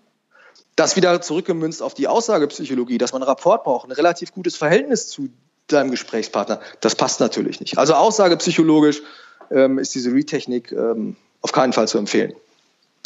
[0.77, 5.09] Das wieder zurückgemünzt auf die Aussagepsychologie, dass man einen Rapport braucht, ein relativ gutes Verhältnis
[5.09, 5.29] zu
[5.65, 7.77] deinem Gesprächspartner, das passt natürlich nicht.
[7.77, 9.01] Also aussagepsychologisch
[9.51, 12.33] ähm, ist diese Retechnik ähm, auf keinen Fall zu empfehlen.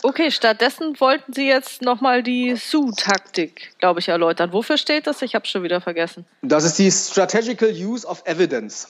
[0.03, 4.51] Okay, stattdessen wollten Sie jetzt nochmal die SU-Taktik, glaube ich, erläutern.
[4.51, 5.21] Wofür steht das?
[5.21, 6.25] Ich habe es schon wieder vergessen.
[6.41, 8.87] Das ist die Strategical Use of Evidence.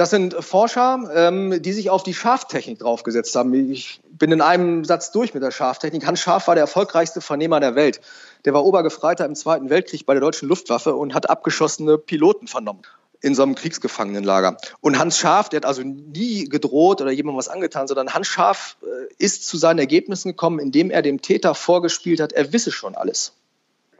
[0.00, 3.52] Das sind Forscher, ähm, die sich auf die Schaftechnik draufgesetzt haben.
[3.70, 6.06] Ich bin in einem Satz durch mit der Schaftechnik.
[6.06, 8.00] Hans Scharf war der erfolgreichste Vernehmer der Welt.
[8.46, 12.80] Der war Obergefreiter im Zweiten Weltkrieg bei der deutschen Luftwaffe und hat abgeschossene Piloten vernommen
[13.20, 14.56] in so einem Kriegsgefangenenlager.
[14.80, 18.78] Und Hans Scharf, der hat also nie gedroht oder jemandem was angetan, sondern Hans Scharf
[18.82, 22.94] äh, ist zu seinen Ergebnissen gekommen, indem er dem Täter vorgespielt hat, er wisse schon
[22.94, 23.34] alles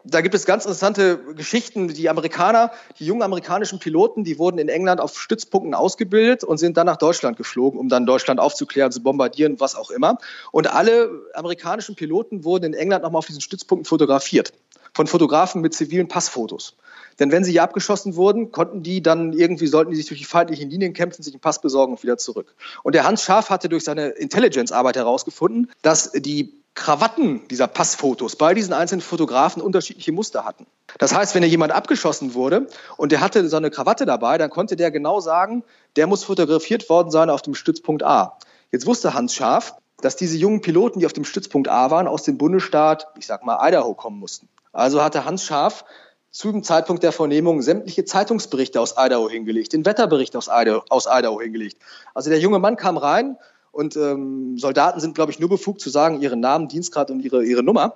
[0.04, 1.88] da gibt es ganz interessante Geschichten.
[1.88, 6.76] Die Amerikaner, die jungen amerikanischen Piloten, die wurden in England auf Stützpunkten ausgebildet und sind
[6.76, 10.18] dann nach Deutschland geflogen, um dann Deutschland aufzuklären, zu bombardieren, was auch immer.
[10.52, 14.52] Und alle amerikanischen Piloten wurden in England nochmal auf diesen Stützpunkten fotografiert.
[14.92, 16.74] Von Fotografen mit zivilen Passfotos.
[17.20, 20.26] Denn wenn sie hier abgeschossen wurden, konnten die dann irgendwie, sollten die sich durch die
[20.26, 22.54] feindlichen Linien kämpfen, sich einen Pass besorgen und wieder zurück.
[22.82, 28.54] Und der Hans Scharf hatte durch seine Intelligence-Arbeit herausgefunden, dass die Krawatten dieser Passfotos bei
[28.54, 30.66] diesen einzelnen Fotografen unterschiedliche Muster hatten.
[30.98, 34.76] Das heißt, wenn jemand abgeschossen wurde und der hatte so eine Krawatte dabei, dann konnte
[34.76, 35.62] der genau sagen,
[35.96, 38.38] der muss fotografiert worden sein auf dem Stützpunkt A.
[38.72, 42.22] Jetzt wusste Hans Scharf, dass diese jungen Piloten, die auf dem Stützpunkt A waren, aus
[42.22, 44.48] dem Bundesstaat, ich sag mal, Idaho kommen mussten.
[44.72, 45.84] Also hatte Hans Scharf
[46.30, 51.06] zu dem Zeitpunkt der Vernehmung sämtliche Zeitungsberichte aus Idaho hingelegt, den Wetterbericht aus Idaho, aus
[51.06, 51.76] Idaho hingelegt.
[52.14, 53.36] Also der junge Mann kam rein
[53.72, 57.44] und ähm, Soldaten sind, glaube ich, nur befugt zu sagen, ihren Namen, Dienstgrad und ihre,
[57.44, 57.94] ihre Nummer.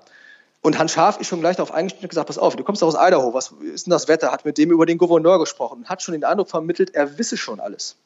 [0.63, 2.95] Und Hans Scharf ist schon gleich darauf eingestellt und gesagt, pass auf, du kommst aus
[2.95, 4.33] Idaho, was ist denn das Wetter?
[4.33, 7.61] Hat mit dem über den Gouverneur gesprochen hat schon den Eindruck vermittelt, er wisse schon
[7.61, 7.97] alles.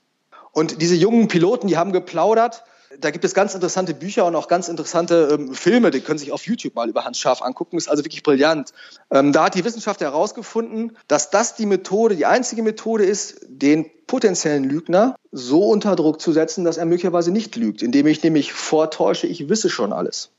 [0.53, 2.65] Und diese jungen Piloten, die haben geplaudert.
[3.01, 6.33] Da gibt es ganz interessante Bücher und auch ganz interessante ähm, Filme, die können sich
[6.33, 7.77] auf YouTube mal über Hans Scharf angucken.
[7.77, 8.73] Ist also wirklich brillant.
[9.11, 13.91] Ähm, da hat die Wissenschaft herausgefunden, dass das die Methode, die einzige Methode ist, den
[14.07, 18.53] potenziellen Lügner so unter Druck zu setzen, dass er möglicherweise nicht lügt, indem ich nämlich
[18.53, 20.31] vortäusche, ich wisse schon alles.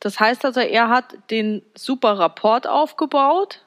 [0.00, 3.63] Das heißt also, er hat den super Rapport aufgebaut,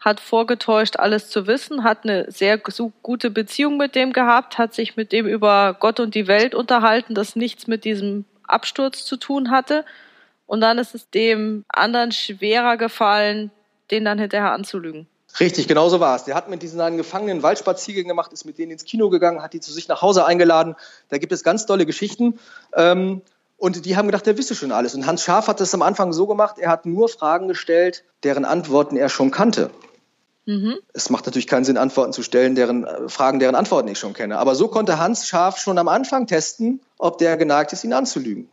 [0.00, 4.96] hat vorgetäuscht, alles zu wissen, hat eine sehr gute Beziehung mit dem gehabt, hat sich
[4.96, 9.50] mit dem über Gott und die Welt unterhalten, das nichts mit diesem Absturz zu tun
[9.50, 9.84] hatte.
[10.46, 13.50] Und dann ist es dem anderen schwerer gefallen,
[13.90, 15.06] den dann hinterher anzulügen.
[15.40, 16.24] Richtig, genau so war es.
[16.24, 19.60] Der hat mit diesen Gefangenen Waldspaziergänge gemacht, ist mit denen ins Kino gegangen, hat die
[19.60, 20.74] zu sich nach Hause eingeladen.
[21.10, 22.38] Da gibt es ganz tolle Geschichten.
[22.74, 23.22] Ähm,
[23.56, 24.94] und die haben gedacht, er wisse schon alles.
[24.94, 28.44] Und Hans Scharf hat das am Anfang so gemacht, er hat nur Fragen gestellt, deren
[28.44, 29.70] Antworten er schon kannte.
[30.48, 30.78] Mhm.
[30.94, 34.14] Es macht natürlich keinen Sinn, Antworten zu stellen, deren äh, Fragen, deren Antworten ich schon
[34.14, 34.38] kenne.
[34.38, 38.48] Aber so konnte Hans Scharf schon am Anfang testen, ob der geneigt ist, ihn anzulügen.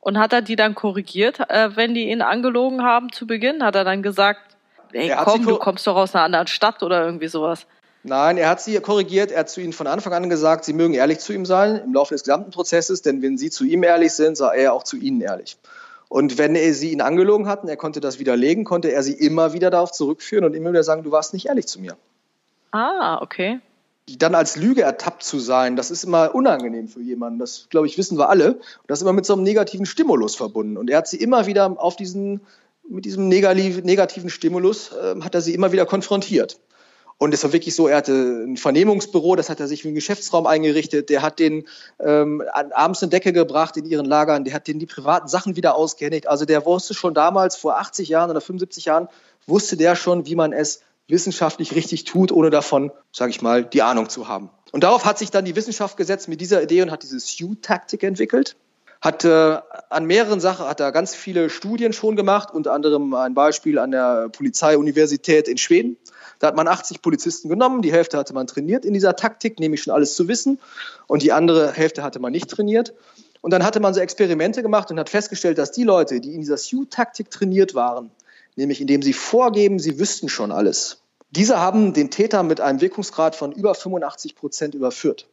[0.00, 3.62] Und hat er die dann korrigiert, äh, wenn die ihn angelogen haben zu Beginn?
[3.62, 4.40] Hat er dann gesagt,
[4.90, 7.66] ey, komm, du kommst doch aus einer anderen Stadt oder irgendwie sowas.
[8.02, 9.30] Nein, er hat sie korrigiert.
[9.30, 11.94] Er hat zu ihnen von Anfang an gesagt, sie mögen ehrlich zu ihm sein im
[11.94, 14.96] Laufe des gesamten Prozesses, denn wenn sie zu ihm ehrlich sind, sei er auch zu
[14.96, 15.56] ihnen ehrlich.
[16.08, 19.52] Und wenn er sie ihn angelogen hatten, er konnte das widerlegen, konnte er sie immer
[19.52, 21.96] wieder darauf zurückführen und immer wieder sagen, du warst nicht ehrlich zu mir.
[22.70, 23.60] Ah, okay.
[24.16, 27.38] Dann als Lüge ertappt zu sein, das ist immer unangenehm für jemanden.
[27.38, 28.54] Das, glaube ich, wissen wir alle.
[28.54, 30.78] Und das ist immer mit so einem negativen Stimulus verbunden.
[30.78, 32.40] Und er hat sie immer wieder auf diesen
[32.88, 36.58] mit diesem negativen Stimulus äh, hat er sie immer wieder konfrontiert.
[37.18, 39.94] Und es war wirklich so, er hatte ein Vernehmungsbüro, das hat er sich wie ein
[39.96, 41.66] Geschäftsraum eingerichtet, der hat den
[41.98, 45.74] ähm, abends eine Decke gebracht in ihren Lagern, der hat denen die privaten Sachen wieder
[45.74, 46.28] ausgehändigt.
[46.28, 49.08] Also der wusste schon damals, vor 80 Jahren oder 75 Jahren,
[49.48, 53.82] wusste der schon, wie man es wissenschaftlich richtig tut, ohne davon, sage ich mal, die
[53.82, 54.50] Ahnung zu haben.
[54.70, 58.04] Und darauf hat sich dann die Wissenschaft gesetzt mit dieser Idee und hat diese Sue-Taktik
[58.04, 58.56] entwickelt.
[59.00, 59.58] hat äh,
[59.90, 63.90] an mehreren Sachen hat er ganz viele Studien schon gemacht, unter anderem ein Beispiel an
[63.90, 65.96] der Polizeiuniversität in Schweden.
[66.38, 69.82] Da hat man 80 Polizisten genommen, die Hälfte hatte man trainiert in dieser Taktik, nämlich
[69.82, 70.58] schon alles zu wissen,
[71.06, 72.94] und die andere Hälfte hatte man nicht trainiert.
[73.40, 76.40] Und dann hatte man so Experimente gemacht und hat festgestellt, dass die Leute, die in
[76.40, 78.10] dieser Sioux-Taktik trainiert waren,
[78.56, 80.98] nämlich indem sie vorgeben, sie wüssten schon alles,
[81.30, 85.26] diese haben den Täter mit einem Wirkungsgrad von über 85 Prozent überführt.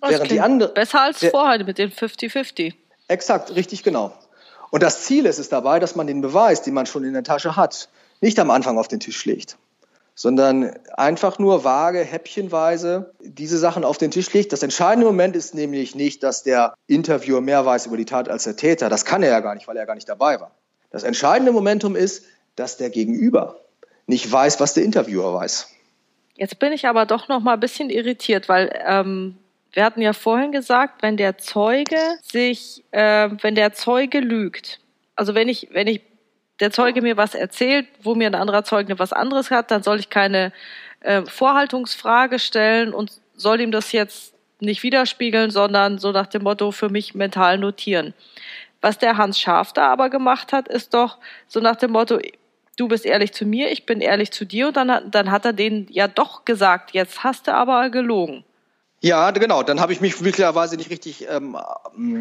[0.00, 2.74] Das Während die andere, besser als vorher mit den 50-50.
[3.08, 4.14] Exakt, richtig genau.
[4.70, 7.22] Und das Ziel ist es dabei, dass man den Beweis, den man schon in der
[7.22, 7.88] Tasche hat,
[8.20, 9.56] nicht am Anfang auf den Tisch legt,
[10.14, 14.52] sondern einfach nur vage, häppchenweise diese Sachen auf den Tisch legt.
[14.52, 18.44] Das entscheidende Moment ist nämlich nicht, dass der Interviewer mehr weiß über die Tat als
[18.44, 18.88] der Täter.
[18.88, 20.52] Das kann er ja gar nicht, weil er gar nicht dabei war.
[20.90, 22.24] Das entscheidende Momentum ist,
[22.54, 23.60] dass der Gegenüber
[24.06, 25.68] nicht weiß, was der Interviewer weiß.
[26.36, 29.36] Jetzt bin ich aber doch noch mal ein bisschen irritiert, weil ähm,
[29.72, 34.80] wir hatten ja vorhin gesagt, wenn der Zeuge sich, äh, wenn der Zeuge lügt,
[35.16, 36.02] also wenn ich, wenn ich
[36.60, 39.98] der Zeuge mir was erzählt, wo mir ein anderer Zeuge was anderes hat, dann soll
[39.98, 40.52] ich keine
[41.00, 46.70] äh, Vorhaltungsfrage stellen und soll ihm das jetzt nicht widerspiegeln, sondern so nach dem Motto
[46.70, 48.14] für mich mental notieren.
[48.80, 52.18] Was der Hans Schaf da aber gemacht hat, ist doch so nach dem Motto,
[52.76, 55.52] du bist ehrlich zu mir, ich bin ehrlich zu dir und dann, dann hat er
[55.52, 58.44] denen ja doch gesagt, jetzt hast du aber gelogen.
[59.04, 59.62] Ja, genau.
[59.62, 61.58] Dann habe ich mich möglicherweise nicht richtig ähm,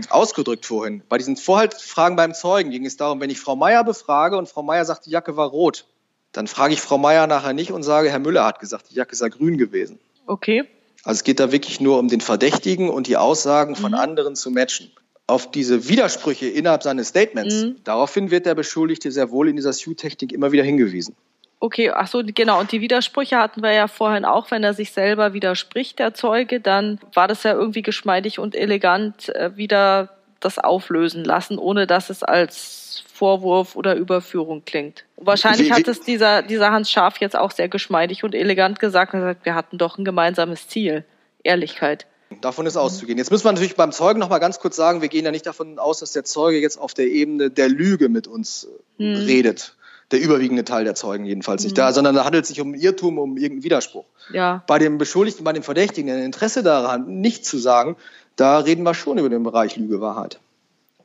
[0.10, 1.02] ausgedrückt vorhin.
[1.08, 4.64] Bei diesen Vorhaltsfragen beim Zeugen ging es darum, wenn ich Frau Meier befrage und Frau
[4.64, 5.86] Meier sagt, die Jacke war rot,
[6.34, 9.16] dann frage ich Frau Meier nachher nicht und sage, Herr Müller hat gesagt, die Jacke
[9.16, 9.98] sei grün gewesen.
[10.26, 10.66] Okay.
[11.06, 14.00] Also es geht da wirklich nur um den Verdächtigen und die Aussagen von mhm.
[14.00, 14.92] anderen zu matchen.
[15.26, 17.76] Auf diese Widersprüche innerhalb seines Statements, mhm.
[17.86, 21.16] daraufhin wird der Beschuldigte sehr wohl in dieser Sue-Technik immer wieder hingewiesen.
[21.64, 22.60] Okay, ach so, genau.
[22.60, 24.52] Und die Widersprüche hatten wir ja vorhin auch.
[24.52, 29.30] Wenn er sich selber widerspricht, der Zeuge, dann war das ja irgendwie geschmeidig und elegant
[29.30, 30.10] äh, wieder
[30.42, 35.06] das auflösen lassen, ohne dass es als Vorwurf oder Überführung klingt.
[35.16, 39.22] wahrscheinlich hat es dieser, dieser Hans Scharf jetzt auch sehr geschmeidig und elegant gesagt und
[39.22, 41.06] gesagt, wir hatten doch ein gemeinsames Ziel.
[41.44, 42.08] Ehrlichkeit.
[42.42, 43.18] Davon ist auszugehen.
[43.18, 45.46] Jetzt müssen wir natürlich beim Zeugen noch mal ganz kurz sagen, wir gehen ja nicht
[45.46, 49.16] davon aus, dass der Zeuge jetzt auf der Ebene der Lüge mit uns hm.
[49.16, 49.78] redet
[50.14, 51.82] der überwiegende Teil der Zeugen jedenfalls nicht mhm.
[51.82, 54.06] da, sondern da handelt es sich um Irrtum, um irgendeinen Widerspruch.
[54.32, 54.64] Ja.
[54.68, 57.98] Bei dem Beschuldigten, bei dem Verdächtigen, ein Interesse daran, nichts zu sagen,
[58.36, 60.40] da reden wir schon über den Bereich Lüge, Wahrheit.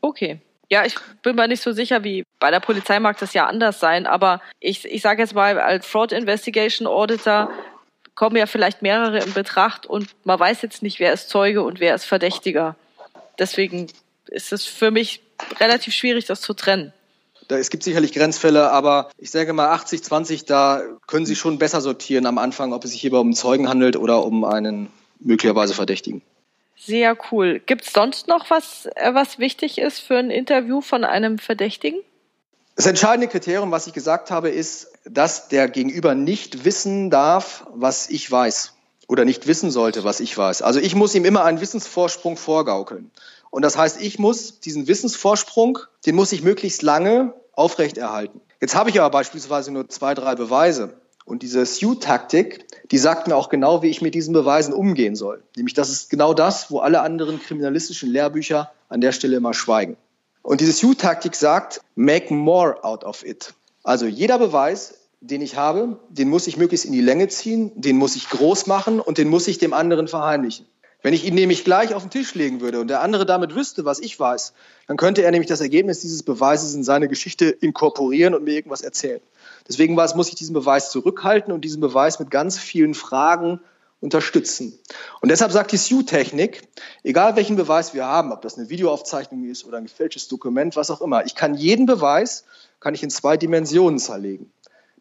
[0.01, 0.41] Okay.
[0.71, 3.81] Ja, ich bin mir nicht so sicher, wie bei der Polizei mag das ja anders
[3.81, 7.51] sein, aber ich, ich sage jetzt mal, als Fraud Investigation Auditor
[8.15, 11.81] kommen ja vielleicht mehrere in Betracht und man weiß jetzt nicht, wer ist Zeuge und
[11.81, 12.77] wer ist Verdächtiger.
[13.39, 13.87] Deswegen
[14.27, 15.23] ist es für mich
[15.59, 16.93] relativ schwierig, das zu trennen.
[17.49, 21.59] Da, es gibt sicherlich Grenzfälle, aber ich sage mal 80, 20, da können Sie schon
[21.59, 24.91] besser sortieren am Anfang, ob es sich hierbei um einen Zeugen handelt oder um einen
[25.19, 26.23] möglicherweise Verdächtigen.
[26.77, 27.61] Sehr cool.
[27.65, 32.01] Gibt es sonst noch was, äh, was wichtig ist für ein Interview von einem Verdächtigen?
[32.77, 38.09] Das entscheidende Kriterium, was ich gesagt habe, ist, dass der Gegenüber nicht wissen darf, was
[38.09, 38.75] ich weiß
[39.09, 40.63] oder nicht wissen sollte, was ich weiß.
[40.63, 43.11] Also ich muss ihm immer einen Wissensvorsprung vorgaukeln.
[43.51, 48.41] Und das heißt, ich muss diesen Wissensvorsprung, den muss ich möglichst lange aufrechterhalten.
[48.61, 51.01] Jetzt habe ich aber beispielsweise nur zwei, drei Beweise.
[51.25, 55.43] Und diese Sue-Taktik, die sagt mir auch genau, wie ich mit diesen Beweisen umgehen soll.
[55.57, 59.97] Nämlich, das ist genau das, wo alle anderen kriminalistischen Lehrbücher an der Stelle immer schweigen.
[60.43, 63.53] Und diese Sue-Taktik sagt, make more out of it.
[63.83, 67.97] Also jeder Beweis, den ich habe, den muss ich möglichst in die Länge ziehen, den
[67.97, 70.67] muss ich groß machen und den muss ich dem anderen verheimlichen.
[71.01, 73.85] Wenn ich ihn nämlich gleich auf den Tisch legen würde und der andere damit wüsste,
[73.85, 74.53] was ich weiß,
[74.89, 78.81] dann könnte er nämlich das Ergebnis dieses Beweises in seine Geschichte inkorporieren und mir irgendwas
[78.81, 79.21] erzählen.
[79.69, 83.61] Deswegen war es, muss ich diesen Beweis zurückhalten und diesen Beweis mit ganz vielen Fragen
[84.01, 84.77] unterstützen.
[85.21, 86.63] Und deshalb sagt die Sue-Technik,
[87.05, 90.91] egal welchen Beweis wir haben, ob das eine Videoaufzeichnung ist oder ein gefälschtes Dokument, was
[90.91, 92.45] auch immer, ich kann jeden Beweis,
[92.81, 94.53] kann ich in zwei Dimensionen zerlegen.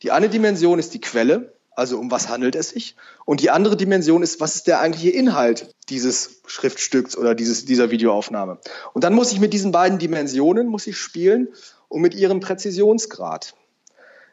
[0.04, 2.96] Die eine Dimension ist die Quelle, also um was handelt es sich?
[3.26, 7.92] Und die andere Dimension ist, was ist der eigentliche Inhalt dieses Schriftstücks oder dieses, dieser
[7.92, 8.60] Videoaufnahme?
[8.94, 11.50] Und dann muss ich mit diesen beiden Dimensionen muss ich spielen
[11.88, 13.54] und mit ihrem Präzisionsgrad.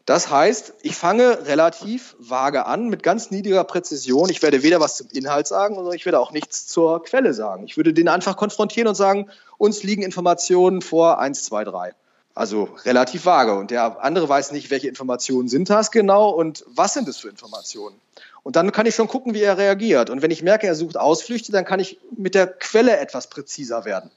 [0.07, 4.29] Das heißt, ich fange relativ vage an mit ganz niedriger Präzision.
[4.29, 7.65] Ich werde weder was zum Inhalt sagen, sondern ich werde auch nichts zur Quelle sagen.
[7.65, 11.95] Ich würde den einfach konfrontieren und sagen, uns liegen Informationen vor 1, 2, 3.
[12.35, 13.55] Also relativ vage.
[13.55, 17.29] Und der andere weiß nicht, welche Informationen sind das genau und was sind es für
[17.29, 17.97] Informationen.
[18.45, 20.11] Und dann kann ich schon gucken, wie er reagiert.
[20.11, 23.85] Und wenn ich merke, er sucht Ausflüchte, dann kann ich mit der Quelle etwas präziser
[23.87, 24.11] werden.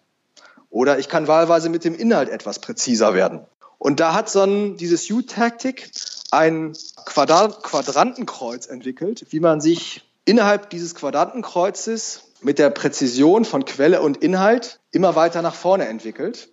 [0.70, 3.40] Oder ich kann wahlweise mit dem Inhalt etwas präziser werden.
[3.78, 5.90] Und da hat so ein, dieses U-Taktik
[6.30, 6.74] ein
[7.06, 14.18] Quadrat Quadrantenkreuz entwickelt, wie man sich innerhalb dieses Quadrantenkreuzes mit der Präzision von Quelle und
[14.18, 16.50] Inhalt immer weiter nach vorne entwickelt.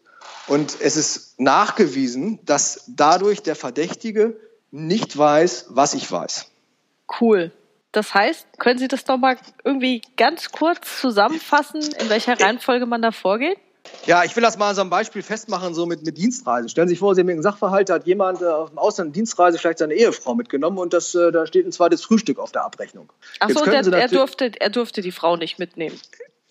[0.47, 4.39] Und es ist nachgewiesen, dass dadurch der Verdächtige
[4.71, 6.47] nicht weiß, was ich weiß.
[7.21, 7.51] Cool.
[7.95, 13.01] Das heißt, können Sie das doch mal irgendwie ganz kurz zusammenfassen, in welcher Reihenfolge man
[13.01, 13.57] da vorgeht?
[14.05, 16.69] Ja, ich will das mal an so einem Beispiel festmachen, so mit, mit Dienstreise.
[16.69, 19.15] Stellen Sie sich vor, Sie haben einen Sachverhalt, da hat jemand äh, auf dem Ausland
[19.15, 22.65] Dienstreise vielleicht seine Ehefrau mitgenommen und das, äh, da steht ein zweites Frühstück auf der
[22.65, 23.13] Abrechnung.
[23.39, 26.01] Achso, und er, er, durfte, er durfte die Frau nicht mitnehmen.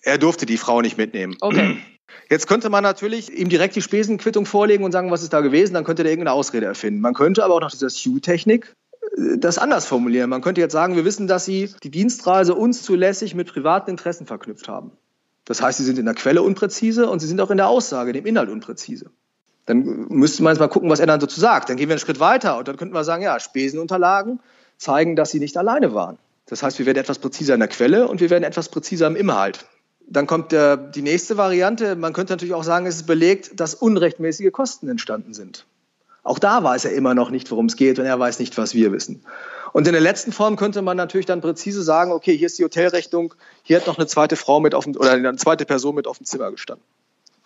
[0.01, 1.35] Er durfte die Frau nicht mitnehmen.
[1.41, 1.77] Okay.
[2.29, 5.73] Jetzt könnte man natürlich ihm direkt die Spesenquittung vorlegen und sagen, was ist da gewesen,
[5.73, 7.01] dann könnte der irgendeine Ausrede erfinden.
[7.01, 8.82] Man könnte aber auch nach dieser Hue-Technik äh,
[9.37, 10.29] das anders formulieren.
[10.29, 14.67] Man könnte jetzt sagen, wir wissen, dass Sie die Dienstreise unzulässig mit privaten Interessen verknüpft
[14.67, 14.91] haben.
[15.45, 18.13] Das heißt, Sie sind in der Quelle unpräzise und Sie sind auch in der Aussage,
[18.13, 19.11] dem Inhalt unpräzise.
[19.65, 21.69] Dann müsste man jetzt mal gucken, was er dann dazu sagt.
[21.69, 24.39] Dann gehen wir einen Schritt weiter und dann könnten wir sagen, ja, Spesenunterlagen
[24.77, 26.17] zeigen, dass Sie nicht alleine waren.
[26.47, 29.15] Das heißt, wir werden etwas präziser in der Quelle und wir werden etwas präziser im
[29.15, 29.65] Inhalt.
[30.05, 31.95] Dann kommt der, die nächste Variante.
[31.95, 35.65] Man könnte natürlich auch sagen, es ist belegt, dass unrechtmäßige Kosten entstanden sind.
[36.23, 38.73] Auch da weiß er immer noch nicht, worum es geht und er weiß nicht, was
[38.73, 39.23] wir wissen.
[39.73, 42.63] Und in der letzten Form könnte man natürlich dann präzise sagen, okay, hier ist die
[42.63, 43.33] Hotelrechnung,
[43.63, 46.17] hier hat noch eine zweite Frau mit auf dem, oder eine zweite Person mit auf
[46.17, 46.85] dem Zimmer gestanden.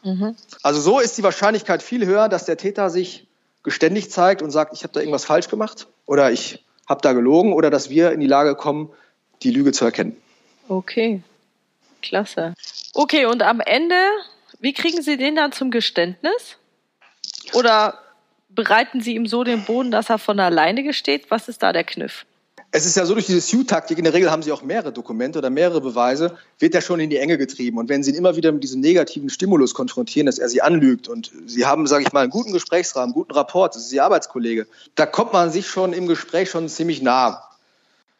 [0.03, 0.35] Mhm.
[0.61, 3.25] Also so ist die Wahrscheinlichkeit viel höher, dass der Täter sich
[3.63, 7.53] geständig zeigt und sagt, ich habe da irgendwas falsch gemacht oder ich habe da gelogen
[7.53, 8.89] oder dass wir in die Lage kommen,
[9.41, 10.15] die Lüge zu erkennen.
[10.67, 11.21] Okay.
[12.01, 12.53] Klasse.
[12.93, 13.95] Okay, und am Ende,
[14.59, 16.57] wie kriegen Sie den dann zum Geständnis?
[17.53, 17.97] Oder
[18.57, 21.29] bereiten Sie ihm so den Boden, dass er von alleine gesteht?
[21.29, 22.25] Was ist da der Kniff?
[22.71, 25.39] Es ist ja so, durch diese Sue-Taktik, in der Regel haben Sie auch mehrere Dokumente
[25.39, 27.77] oder mehrere Beweise, wird er schon in die Enge getrieben.
[27.77, 31.07] Und wenn Sie ihn immer wieder mit diesem negativen Stimulus konfrontieren, dass er Sie anlügt
[31.07, 34.03] und Sie haben, sage ich mal, einen guten Gesprächsrahmen, einen guten Rapport, das ist Ihr
[34.03, 37.43] Arbeitskollege, da kommt man sich schon im Gespräch schon ziemlich nah.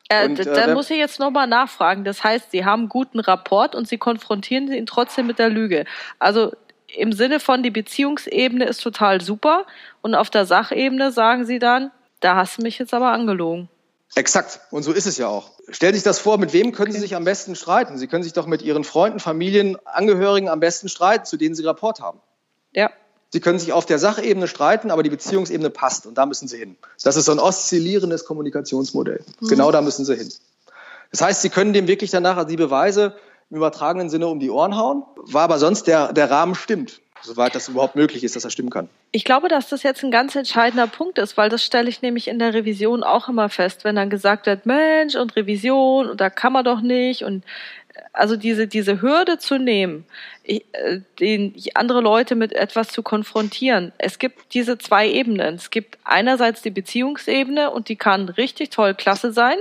[0.09, 2.05] Äh, und, da äh, muss ich jetzt nochmal nachfragen.
[2.05, 5.85] Das heißt, Sie haben einen guten Rapport und Sie konfrontieren ihn trotzdem mit der Lüge.
[6.19, 6.51] Also
[6.87, 9.65] im Sinne von, die Beziehungsebene ist total super
[10.01, 13.69] und auf der Sachebene sagen Sie dann, da hast du mich jetzt aber angelogen.
[14.15, 14.61] Exakt.
[14.71, 15.51] Und so ist es ja auch.
[15.69, 17.97] Stellen Sie sich das vor, mit wem können Sie sich am besten streiten?
[17.97, 21.65] Sie können sich doch mit Ihren Freunden, Familien, Angehörigen am besten streiten, zu denen Sie
[21.65, 22.19] Rapport haben.
[22.71, 22.89] Ja.
[23.29, 26.57] Sie können sich auf der Sachebene streiten, aber die Beziehungsebene passt und da müssen Sie
[26.57, 26.77] hin.
[27.03, 29.23] Das ist so ein oszillierendes Kommunikationsmodell.
[29.41, 29.47] Mhm.
[29.47, 30.31] Genau da müssen Sie hin.
[31.11, 33.15] Das heißt, Sie können dem wirklich danach die Beweise
[33.49, 37.55] im übertragenen Sinne um die Ohren hauen, war aber sonst der, der Rahmen stimmt, soweit
[37.55, 38.89] das überhaupt möglich ist, dass er stimmen kann.
[39.11, 42.27] Ich glaube, dass das jetzt ein ganz entscheidender Punkt ist, weil das stelle ich nämlich
[42.27, 46.29] in der Revision auch immer fest, wenn dann gesagt wird, Mensch und Revision und da
[46.29, 47.43] kann man doch nicht und
[48.13, 50.05] also diese, diese Hürde zu nehmen,
[50.43, 50.61] äh,
[51.19, 53.91] den, andere Leute mit etwas zu konfrontieren.
[53.97, 55.55] Es gibt diese zwei Ebenen.
[55.55, 59.57] Es gibt einerseits die Beziehungsebene und die kann richtig toll, klasse sein.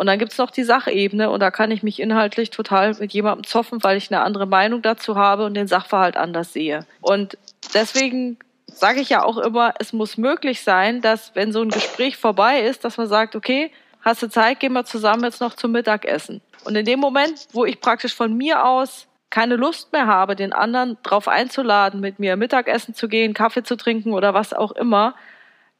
[0.00, 3.44] Und dann gibt's noch die Sachebene und da kann ich mich inhaltlich total mit jemandem
[3.44, 6.86] zoffen, weil ich eine andere Meinung dazu habe und den Sachverhalt anders sehe.
[7.02, 7.36] Und
[7.74, 12.16] deswegen sage ich ja auch immer, es muss möglich sein, dass wenn so ein Gespräch
[12.16, 15.72] vorbei ist, dass man sagt, okay, hast du Zeit, gehen wir zusammen jetzt noch zum
[15.72, 16.40] Mittagessen.
[16.64, 20.54] Und in dem Moment, wo ich praktisch von mir aus keine Lust mehr habe, den
[20.54, 25.14] anderen drauf einzuladen, mit mir Mittagessen zu gehen, Kaffee zu trinken oder was auch immer,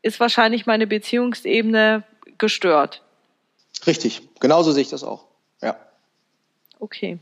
[0.03, 2.03] ist wahrscheinlich meine Beziehungsebene
[2.37, 3.01] gestört.
[3.87, 5.25] Richtig, genauso sehe ich das auch.
[5.63, 5.77] Ja.
[6.79, 7.19] Okay.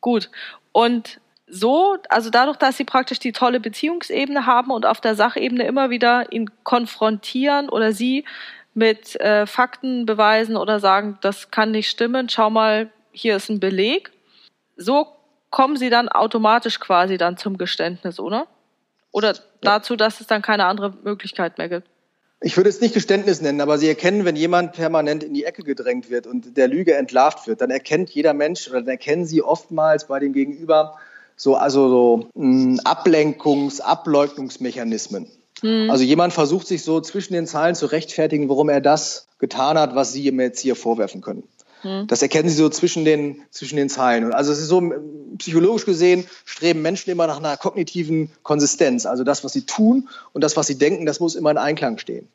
[0.00, 0.30] Gut.
[0.72, 5.66] Und so, also dadurch, dass sie praktisch die tolle Beziehungsebene haben und auf der Sachebene
[5.66, 8.24] immer wieder ihn konfrontieren oder sie
[8.74, 13.60] mit äh, Fakten beweisen oder sagen, das kann nicht stimmen, schau mal, hier ist ein
[13.60, 14.10] Beleg.
[14.76, 15.08] So
[15.50, 18.46] kommen sie dann automatisch quasi dann zum Geständnis, oder?
[19.10, 21.86] Oder dazu, dass es dann keine andere Möglichkeit mehr gibt?
[22.42, 25.62] Ich würde es nicht Geständnis nennen, aber Sie erkennen, wenn jemand permanent in die Ecke
[25.62, 29.42] gedrängt wird und der Lüge entlarvt wird, dann erkennt jeder Mensch oder dann erkennen Sie
[29.42, 30.98] oftmals bei dem Gegenüber
[31.36, 35.28] so, also so hm, Ablenkungs-, Ableugnungsmechanismen.
[35.62, 35.90] Mhm.
[35.90, 39.94] Also jemand versucht sich so zwischen den Zahlen zu rechtfertigen, warum er das getan hat,
[39.94, 41.44] was Sie ihm jetzt hier vorwerfen können.
[41.82, 42.06] Mhm.
[42.06, 44.24] Das erkennen Sie so zwischen den, zwischen den Zeilen.
[44.24, 44.92] Und also es ist so
[45.38, 49.06] psychologisch gesehen streben Menschen immer nach einer kognitiven Konsistenz.
[49.06, 51.98] Also das, was sie tun und das, was sie denken, das muss immer in Einklang
[51.98, 52.28] stehen.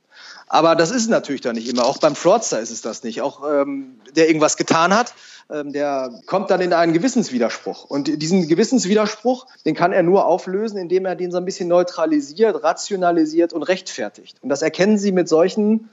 [0.47, 1.85] Aber das ist natürlich da nicht immer.
[1.85, 3.21] Auch beim Fraudster ist es das nicht.
[3.21, 5.13] Auch ähm, der irgendwas getan hat,
[5.49, 7.85] ähm, der kommt dann in einen Gewissenswiderspruch.
[7.85, 12.63] Und diesen Gewissenswiderspruch, den kann er nur auflösen, indem er den so ein bisschen neutralisiert,
[12.63, 14.37] rationalisiert und rechtfertigt.
[14.41, 15.89] Und das erkennen Sie mit solchen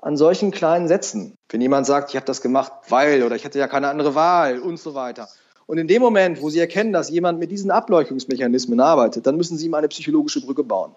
[0.00, 1.34] an solchen kleinen Sätzen.
[1.48, 4.60] Wenn jemand sagt, ich habe das gemacht, weil oder ich hatte ja keine andere Wahl
[4.60, 5.28] und so weiter.
[5.66, 9.58] Und in dem Moment, wo Sie erkennen, dass jemand mit diesen Ableuchtungsmechanismen arbeitet, dann müssen
[9.58, 10.94] Sie ihm eine psychologische Brücke bauen.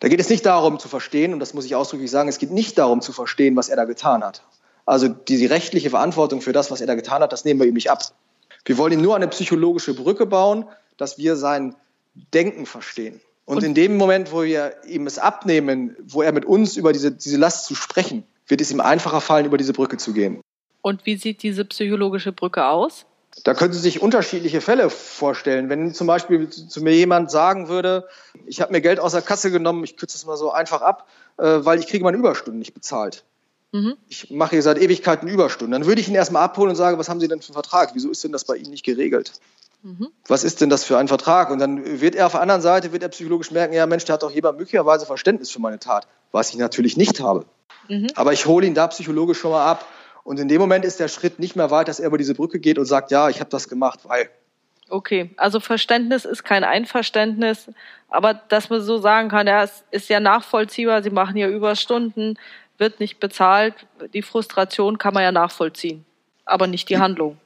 [0.00, 2.50] Da geht es nicht darum zu verstehen, und das muss ich ausdrücklich sagen, es geht
[2.50, 4.42] nicht darum zu verstehen, was er da getan hat.
[4.86, 7.74] Also die, rechtliche Verantwortung für das, was er da getan hat, das nehmen wir ihm
[7.74, 8.02] nicht ab.
[8.64, 11.74] Wir wollen ihm nur eine psychologische Brücke bauen, dass wir sein
[12.32, 13.20] Denken verstehen.
[13.44, 16.92] Und, und in dem Moment, wo wir ihm es abnehmen, wo er mit uns über
[16.92, 20.40] diese, diese Last zu sprechen, wird es ihm einfacher fallen, über diese Brücke zu gehen.
[20.82, 23.06] Und wie sieht diese psychologische Brücke aus?
[23.42, 25.68] Da können Sie sich unterschiedliche Fälle vorstellen.
[25.68, 28.06] Wenn zum Beispiel zu mir jemand sagen würde,
[28.46, 31.08] ich habe mir Geld aus der Kasse genommen, ich kürze es mal so einfach ab,
[31.38, 33.24] äh, weil ich kriege meine Überstunden nicht bezahlt.
[33.72, 33.96] Mhm.
[34.08, 35.72] Ich mache hier seit Ewigkeiten Überstunden.
[35.72, 37.90] Dann würde ich ihn erstmal abholen und sagen, was haben Sie denn für einen Vertrag?
[37.94, 39.32] Wieso ist denn das bei Ihnen nicht geregelt?
[39.84, 40.08] Mhm.
[40.28, 41.50] Was ist denn das für ein Vertrag?
[41.50, 44.14] Und dann wird er auf der anderen Seite, wird er psychologisch merken, ja Mensch, da
[44.14, 47.44] hat doch jemand möglicherweise Verständnis für meine Tat, was ich natürlich nicht habe.
[47.88, 48.06] Mhm.
[48.14, 49.84] Aber ich hole ihn da psychologisch schon mal ab.
[50.24, 52.60] Und in dem Moment ist der Schritt nicht mehr weit, dass er über diese Brücke
[52.60, 54.30] geht und sagt, ja, ich habe das gemacht, weil.
[54.88, 57.70] Okay, also Verständnis ist kein Einverständnis,
[58.08, 62.38] aber dass man so sagen kann, ja, es ist ja nachvollziehbar, Sie machen ja Überstunden,
[62.78, 63.74] wird nicht bezahlt,
[64.14, 66.06] die Frustration kann man ja nachvollziehen,
[66.46, 67.38] aber nicht die Handlung.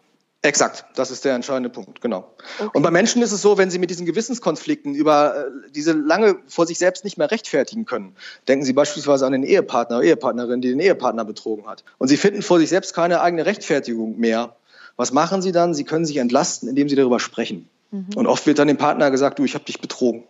[0.42, 2.32] Exakt, das ist der entscheidende Punkt, genau.
[2.60, 2.70] Okay.
[2.72, 6.36] Und bei Menschen ist es so, wenn sie mit diesen Gewissenskonflikten über äh, diese lange
[6.46, 8.14] vor sich selbst nicht mehr rechtfertigen können,
[8.46, 12.16] denken Sie beispielsweise an den Ehepartner oder Ehepartnerin, die den Ehepartner betrogen hat, und sie
[12.16, 14.54] finden vor sich selbst keine eigene Rechtfertigung mehr.
[14.96, 15.74] Was machen sie dann?
[15.74, 17.68] Sie können sich entlasten, indem sie darüber sprechen.
[17.90, 18.06] Mhm.
[18.14, 20.22] Und oft wird dann dem Partner gesagt, du, ich habe dich betrogen.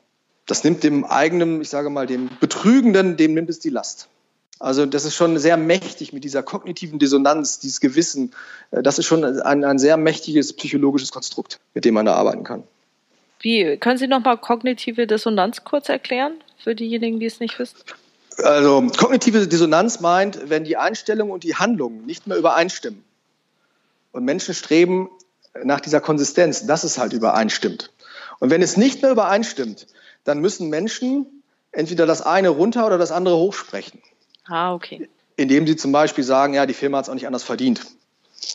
[0.46, 4.08] Das nimmt dem eigenen, ich sage mal, dem Betrügenden, dem nimmt es die Last.
[4.60, 8.32] Also das ist schon sehr mächtig mit dieser kognitiven Dissonanz, dieses Gewissen.
[8.70, 12.44] Äh, das ist schon ein, ein sehr mächtiges psychologisches Konstrukt, mit dem man da arbeiten
[12.44, 12.64] kann.
[13.40, 16.32] Wie können Sie nochmal kognitive Dissonanz kurz erklären
[16.62, 17.76] für diejenigen, die es nicht wissen?
[18.38, 23.04] Also kognitive Dissonanz meint, wenn die Einstellung und die Handlung nicht mehr übereinstimmen.
[24.10, 25.08] Und Menschen streben
[25.62, 27.92] nach dieser Konsistenz, dass es halt übereinstimmt.
[28.40, 29.86] Und wenn es nicht mehr übereinstimmt,
[30.24, 31.26] dann müssen Menschen
[31.72, 34.00] entweder das eine runter oder das andere hochsprechen.
[34.48, 35.08] Ah, okay.
[35.36, 37.82] Indem sie zum Beispiel sagen, ja, die Firma hat es auch nicht anders verdient.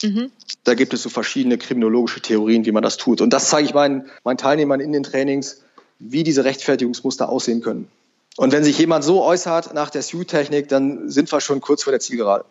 [0.01, 0.31] Mhm.
[0.63, 3.21] Da gibt es so verschiedene kriminologische Theorien, wie man das tut.
[3.21, 5.61] Und das zeige ich meinen, meinen Teilnehmern in den Trainings,
[5.99, 7.89] wie diese Rechtfertigungsmuster aussehen können.
[8.35, 11.91] Und wenn sich jemand so äußert nach der SU-Technik, dann sind wir schon kurz vor
[11.91, 12.45] der Zielgerade.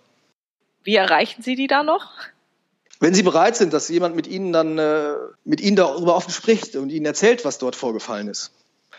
[0.85, 2.13] Wie erreichen Sie die da noch?
[3.01, 5.15] Wenn Sie bereit sind, dass jemand mit Ihnen dann äh,
[5.45, 8.53] mit Ihnen darüber offen spricht und Ihnen erzählt, was dort vorgefallen ist,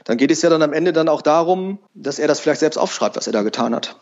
[0.03, 2.77] dann geht es ja dann am Ende dann auch darum, dass er das vielleicht selbst
[2.77, 3.95] aufschreibt, was er da getan hat.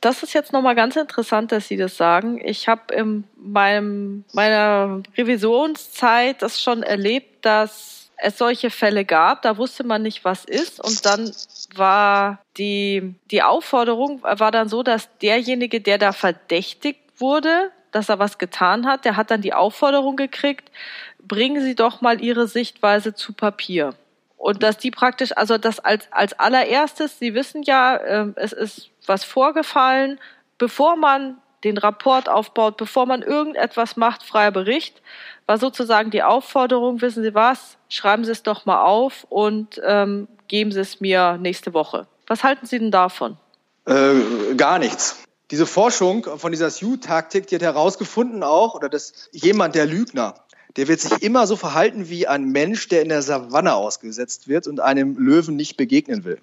[0.00, 2.40] Das ist jetzt nochmal ganz interessant, dass Sie das sagen.
[2.42, 9.42] Ich habe in meinem, meiner Revisionszeit das schon erlebt, dass es solche Fälle gab.
[9.42, 10.82] Da wusste man nicht, was ist.
[10.82, 11.30] Und dann
[11.74, 18.18] war die, die Aufforderung war dann so, dass derjenige, der da verdächtigt wurde, dass er
[18.18, 20.70] was getan hat, der hat dann die Aufforderung gekriegt,
[21.18, 23.94] bringen Sie doch mal Ihre Sichtweise zu Papier.
[24.40, 28.88] Und dass die praktisch, also das als, als allererstes, Sie wissen ja, äh, es ist
[29.06, 30.18] was vorgefallen,
[30.56, 35.02] bevor man den Rapport aufbaut, bevor man irgendetwas macht, freier Bericht,
[35.44, 40.26] war sozusagen die Aufforderung, wissen Sie was, schreiben Sie es doch mal auf und ähm,
[40.48, 42.06] geben Sie es mir nächste Woche.
[42.26, 43.36] Was halten Sie denn davon?
[43.84, 45.22] Äh, gar nichts.
[45.50, 50.34] Diese Forschung von dieser Sue-Taktik, die hat herausgefunden auch, oder dass jemand, der Lügner,
[50.80, 54.66] der wird sich immer so verhalten wie ein Mensch, der in der Savanne ausgesetzt wird
[54.66, 56.40] und einem Löwen nicht begegnen will.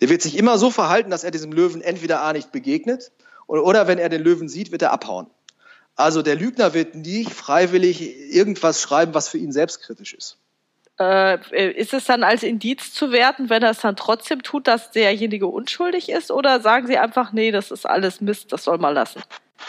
[0.00, 3.12] Der wird sich immer so verhalten, dass er diesem Löwen entweder A nicht begegnet
[3.46, 5.26] oder wenn er den Löwen sieht, wird er abhauen.
[5.96, 10.38] Also der Lügner wird nicht freiwillig irgendwas schreiben, was für ihn selbstkritisch ist.
[10.98, 14.92] Äh, ist es dann als Indiz zu werten, wenn er es dann trotzdem tut, dass
[14.92, 16.30] derjenige unschuldig ist?
[16.30, 19.22] Oder sagen Sie einfach, nee, das ist alles Mist, das soll man lassen?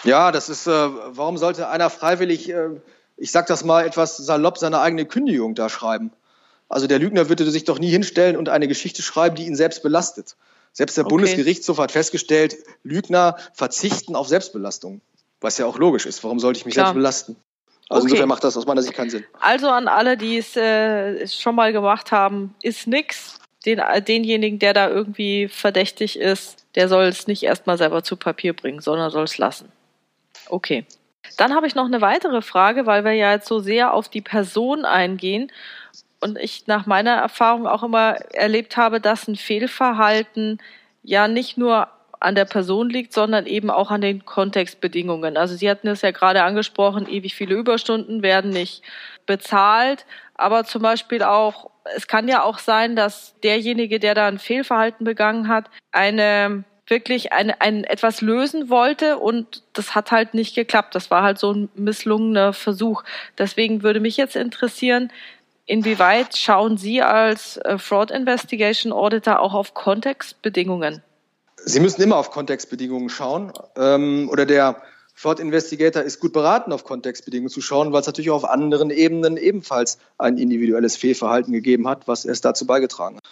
[0.05, 2.69] Ja, das ist, äh, warum sollte einer freiwillig äh,
[3.17, 6.11] ich sag das mal etwas salopp, seine eigene Kündigung da schreiben.
[6.67, 9.83] Also der Lügner würde sich doch nie hinstellen und eine Geschichte schreiben, die ihn selbst
[9.83, 10.35] belastet.
[10.73, 11.13] Selbst der okay.
[11.13, 15.01] Bundesgerichtshof hat festgestellt, Lügner verzichten auf Selbstbelastung.
[15.39, 16.23] Was ja auch logisch ist.
[16.23, 16.87] Warum sollte ich mich Klar.
[16.87, 17.35] selbst belasten?
[17.87, 18.11] Also okay.
[18.11, 19.23] insofern macht das aus meiner Sicht keinen Sinn.
[19.39, 23.39] Also an alle, die es äh, schon mal gemacht haben, ist nix.
[23.65, 28.53] Den, denjenigen, der da irgendwie verdächtig ist, der soll es nicht erstmal selber zu Papier
[28.53, 29.71] bringen, sondern soll es lassen.
[30.49, 30.85] Okay.
[31.37, 34.21] Dann habe ich noch eine weitere Frage, weil wir ja jetzt so sehr auf die
[34.21, 35.51] Person eingehen
[36.19, 40.59] und ich nach meiner Erfahrung auch immer erlebt habe, dass ein Fehlverhalten
[41.03, 41.87] ja nicht nur
[42.19, 45.37] an der Person liegt, sondern eben auch an den Kontextbedingungen.
[45.37, 48.81] Also Sie hatten es ja gerade angesprochen, ewig viele Überstunden werden nicht
[49.25, 54.39] bezahlt, aber zum Beispiel auch, es kann ja auch sein, dass derjenige, der da ein
[54.39, 60.55] Fehlverhalten begangen hat, eine wirklich ein, ein etwas lösen wollte und das hat halt nicht
[60.55, 60.93] geklappt.
[60.95, 63.03] Das war halt so ein misslungener Versuch.
[63.37, 65.11] Deswegen würde mich jetzt interessieren,
[65.65, 71.01] inwieweit schauen Sie als äh, Fraud Investigation Auditor auch auf Kontextbedingungen?
[71.63, 73.51] Sie müssen immer auf Kontextbedingungen schauen.
[73.75, 74.81] Ähm, oder der
[75.15, 79.37] Fraud Investigator ist gut beraten, auf Kontextbedingungen zu schauen, weil es natürlich auf anderen Ebenen
[79.37, 83.23] ebenfalls ein individuelles Fehlverhalten gegeben hat, was erst dazu beigetragen hat.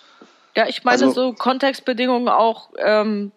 [0.55, 3.31] Ja, ich meine also, so Kontextbedingungen auch ähm,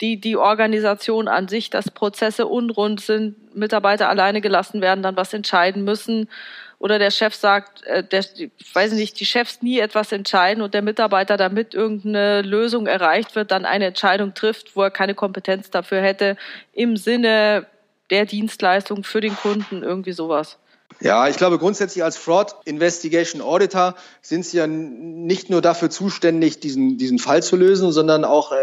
[0.00, 5.34] die, die Organisation an sich, dass Prozesse unrund sind, Mitarbeiter alleine gelassen werden, dann was
[5.34, 6.28] entscheiden müssen
[6.78, 8.24] oder der Chef sagt, äh, der,
[8.72, 13.50] weiß nicht, die Chefs nie etwas entscheiden und der Mitarbeiter, damit irgendeine Lösung erreicht wird,
[13.50, 16.36] dann eine Entscheidung trifft, wo er keine Kompetenz dafür hätte,
[16.72, 17.66] im Sinne
[18.10, 20.58] der Dienstleistung für den Kunden, irgendwie sowas.
[21.00, 26.58] Ja, ich glaube grundsätzlich als Fraud Investigation Auditor sind Sie ja nicht nur dafür zuständig,
[26.58, 28.56] diesen, diesen Fall zu lösen, sondern auch äh,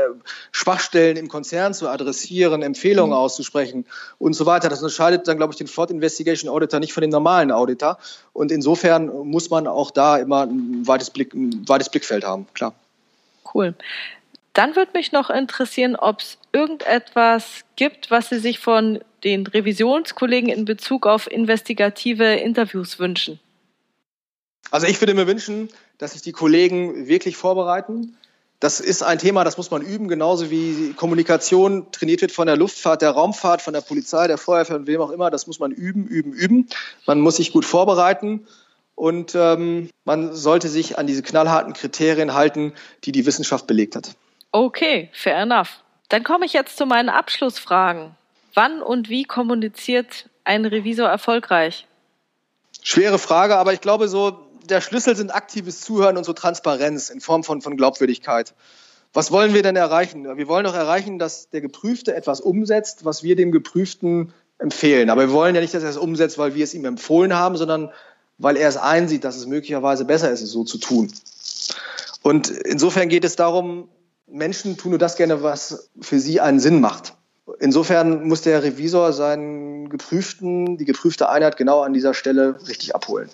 [0.52, 3.18] Schwachstellen im Konzern zu adressieren, Empfehlungen mhm.
[3.18, 3.86] auszusprechen
[4.18, 4.68] und so weiter.
[4.68, 8.00] Das unterscheidet dann, glaube ich, den Fraud Investigation Auditor nicht von dem normalen Auditor.
[8.34, 12.74] Und insofern muss man auch da immer ein weites, Blick, ein weites Blickfeld haben, klar.
[13.54, 13.76] Cool.
[14.56, 20.50] Dann würde mich noch interessieren, ob es irgendetwas gibt, was Sie sich von den Revisionskollegen
[20.50, 23.42] in Bezug auf investigative Interviews wünschen.
[24.72, 28.16] Also ich würde mir wünschen, dass sich die Kollegen wirklich vorbereiten.
[28.62, 32.56] Das ist ein Thema, das muss man üben, genauso wie Kommunikation trainiert wird von der
[32.56, 35.30] Luftfahrt, der Raumfahrt, von der Polizei, der Feuerwehr und wem auch immer.
[35.30, 36.70] Das muss man üben, üben, üben.
[37.06, 38.48] Man muss sich gut vorbereiten
[38.96, 42.72] und ähm, man sollte sich an diese knallharten Kriterien halten,
[43.04, 44.16] die die Wissenschaft belegt hat.
[44.56, 45.82] Okay, fair enough.
[46.08, 48.16] Dann komme ich jetzt zu meinen Abschlussfragen.
[48.54, 51.86] Wann und wie kommuniziert ein Revisor erfolgreich?
[52.82, 57.20] Schwere Frage, aber ich glaube, so der Schlüssel sind aktives Zuhören und so Transparenz in
[57.20, 58.54] Form von, von Glaubwürdigkeit.
[59.12, 60.38] Was wollen wir denn erreichen?
[60.38, 65.10] Wir wollen doch erreichen, dass der Geprüfte etwas umsetzt, was wir dem Geprüften empfehlen.
[65.10, 67.58] Aber wir wollen ja nicht, dass er es umsetzt, weil wir es ihm empfohlen haben,
[67.58, 67.92] sondern
[68.38, 71.12] weil er es einsieht, dass es möglicherweise besser ist, es so zu tun.
[72.22, 73.90] Und insofern geht es darum,
[74.28, 77.14] Menschen tun nur das gerne, was für sie einen Sinn macht.
[77.60, 83.30] Insofern muss der Revisor seinen geprüften, die geprüfte Einheit genau an dieser Stelle richtig abholen.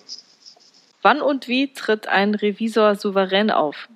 [1.00, 3.88] Wann und wie tritt ein Revisor souverän auf?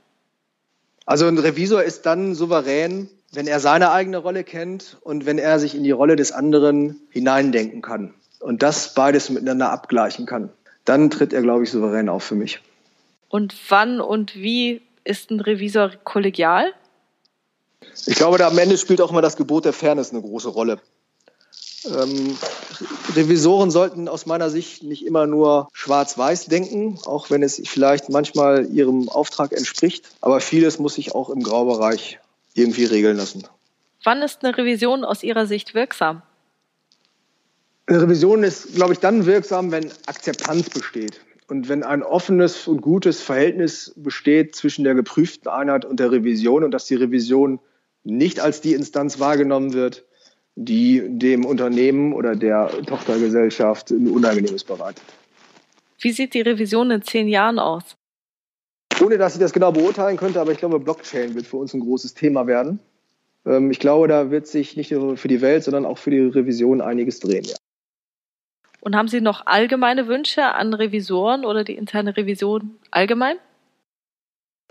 [1.05, 5.61] Also ein Revisor ist dann souverän, wenn er seine eigene Rolle kennt und wenn er
[5.61, 10.51] sich in die Rolle des anderen hineindenken kann und das beides miteinander abgleichen kann.
[10.85, 12.61] Dann tritt er, glaube ich, souverän auf für mich.
[13.29, 16.73] Und wann und wie ist ein Revisor kollegial?
[18.07, 20.81] Ich glaube, da am Ende spielt auch immer das Gebot der Fairness eine große Rolle.
[21.87, 22.37] Ähm,
[23.15, 28.67] Revisoren sollten aus meiner Sicht nicht immer nur schwarz-weiß denken, auch wenn es vielleicht manchmal
[28.67, 30.05] ihrem Auftrag entspricht.
[30.21, 32.19] Aber vieles muss sich auch im Graubereich
[32.55, 33.45] irgendwie regeln lassen.
[34.05, 36.23] Wann ist eine Revision aus Ihrer Sicht wirksam?
[37.87, 42.81] Eine Revision ist, glaube ich, dann wirksam, wenn Akzeptanz besteht und wenn ein offenes und
[42.81, 47.61] gutes Verhältnis besteht zwischen der geprüften Einheit und der Revision und dass die Revision
[48.07, 50.05] nicht als die Instanz wahrgenommen wird,
[50.55, 55.03] die dem Unternehmen oder der Tochtergesellschaft ein Unangenehmes bereitet.
[56.01, 57.97] Wie sieht die Revision in zehn Jahren aus?
[59.03, 61.81] Ohne dass ich das genau beurteilen könnte, aber ich glaube, Blockchain wird für uns ein
[61.81, 62.79] großes Thema werden.
[63.45, 66.21] Ähm, ich glaube, da wird sich nicht nur für die Welt, sondern auch für die
[66.21, 67.45] Revision einiges drehen.
[67.45, 67.57] Ja.
[68.81, 73.37] Und haben Sie noch allgemeine Wünsche an Revisoren oder die interne Revision allgemein?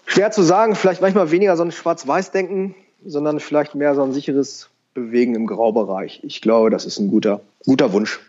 [0.05, 2.75] Schwer zu sagen, vielleicht manchmal weniger so ein Schwarz-Weiß-Denken,
[3.05, 6.21] sondern vielleicht mehr so ein sicheres Bewegen im Graubereich.
[6.23, 8.19] Ich glaube, das ist ein guter, guter Wunsch.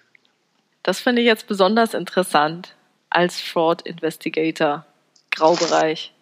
[0.83, 2.75] Das finde ich jetzt besonders interessant
[3.11, 4.85] als Fraud Investigator.
[5.31, 6.13] Graubereich.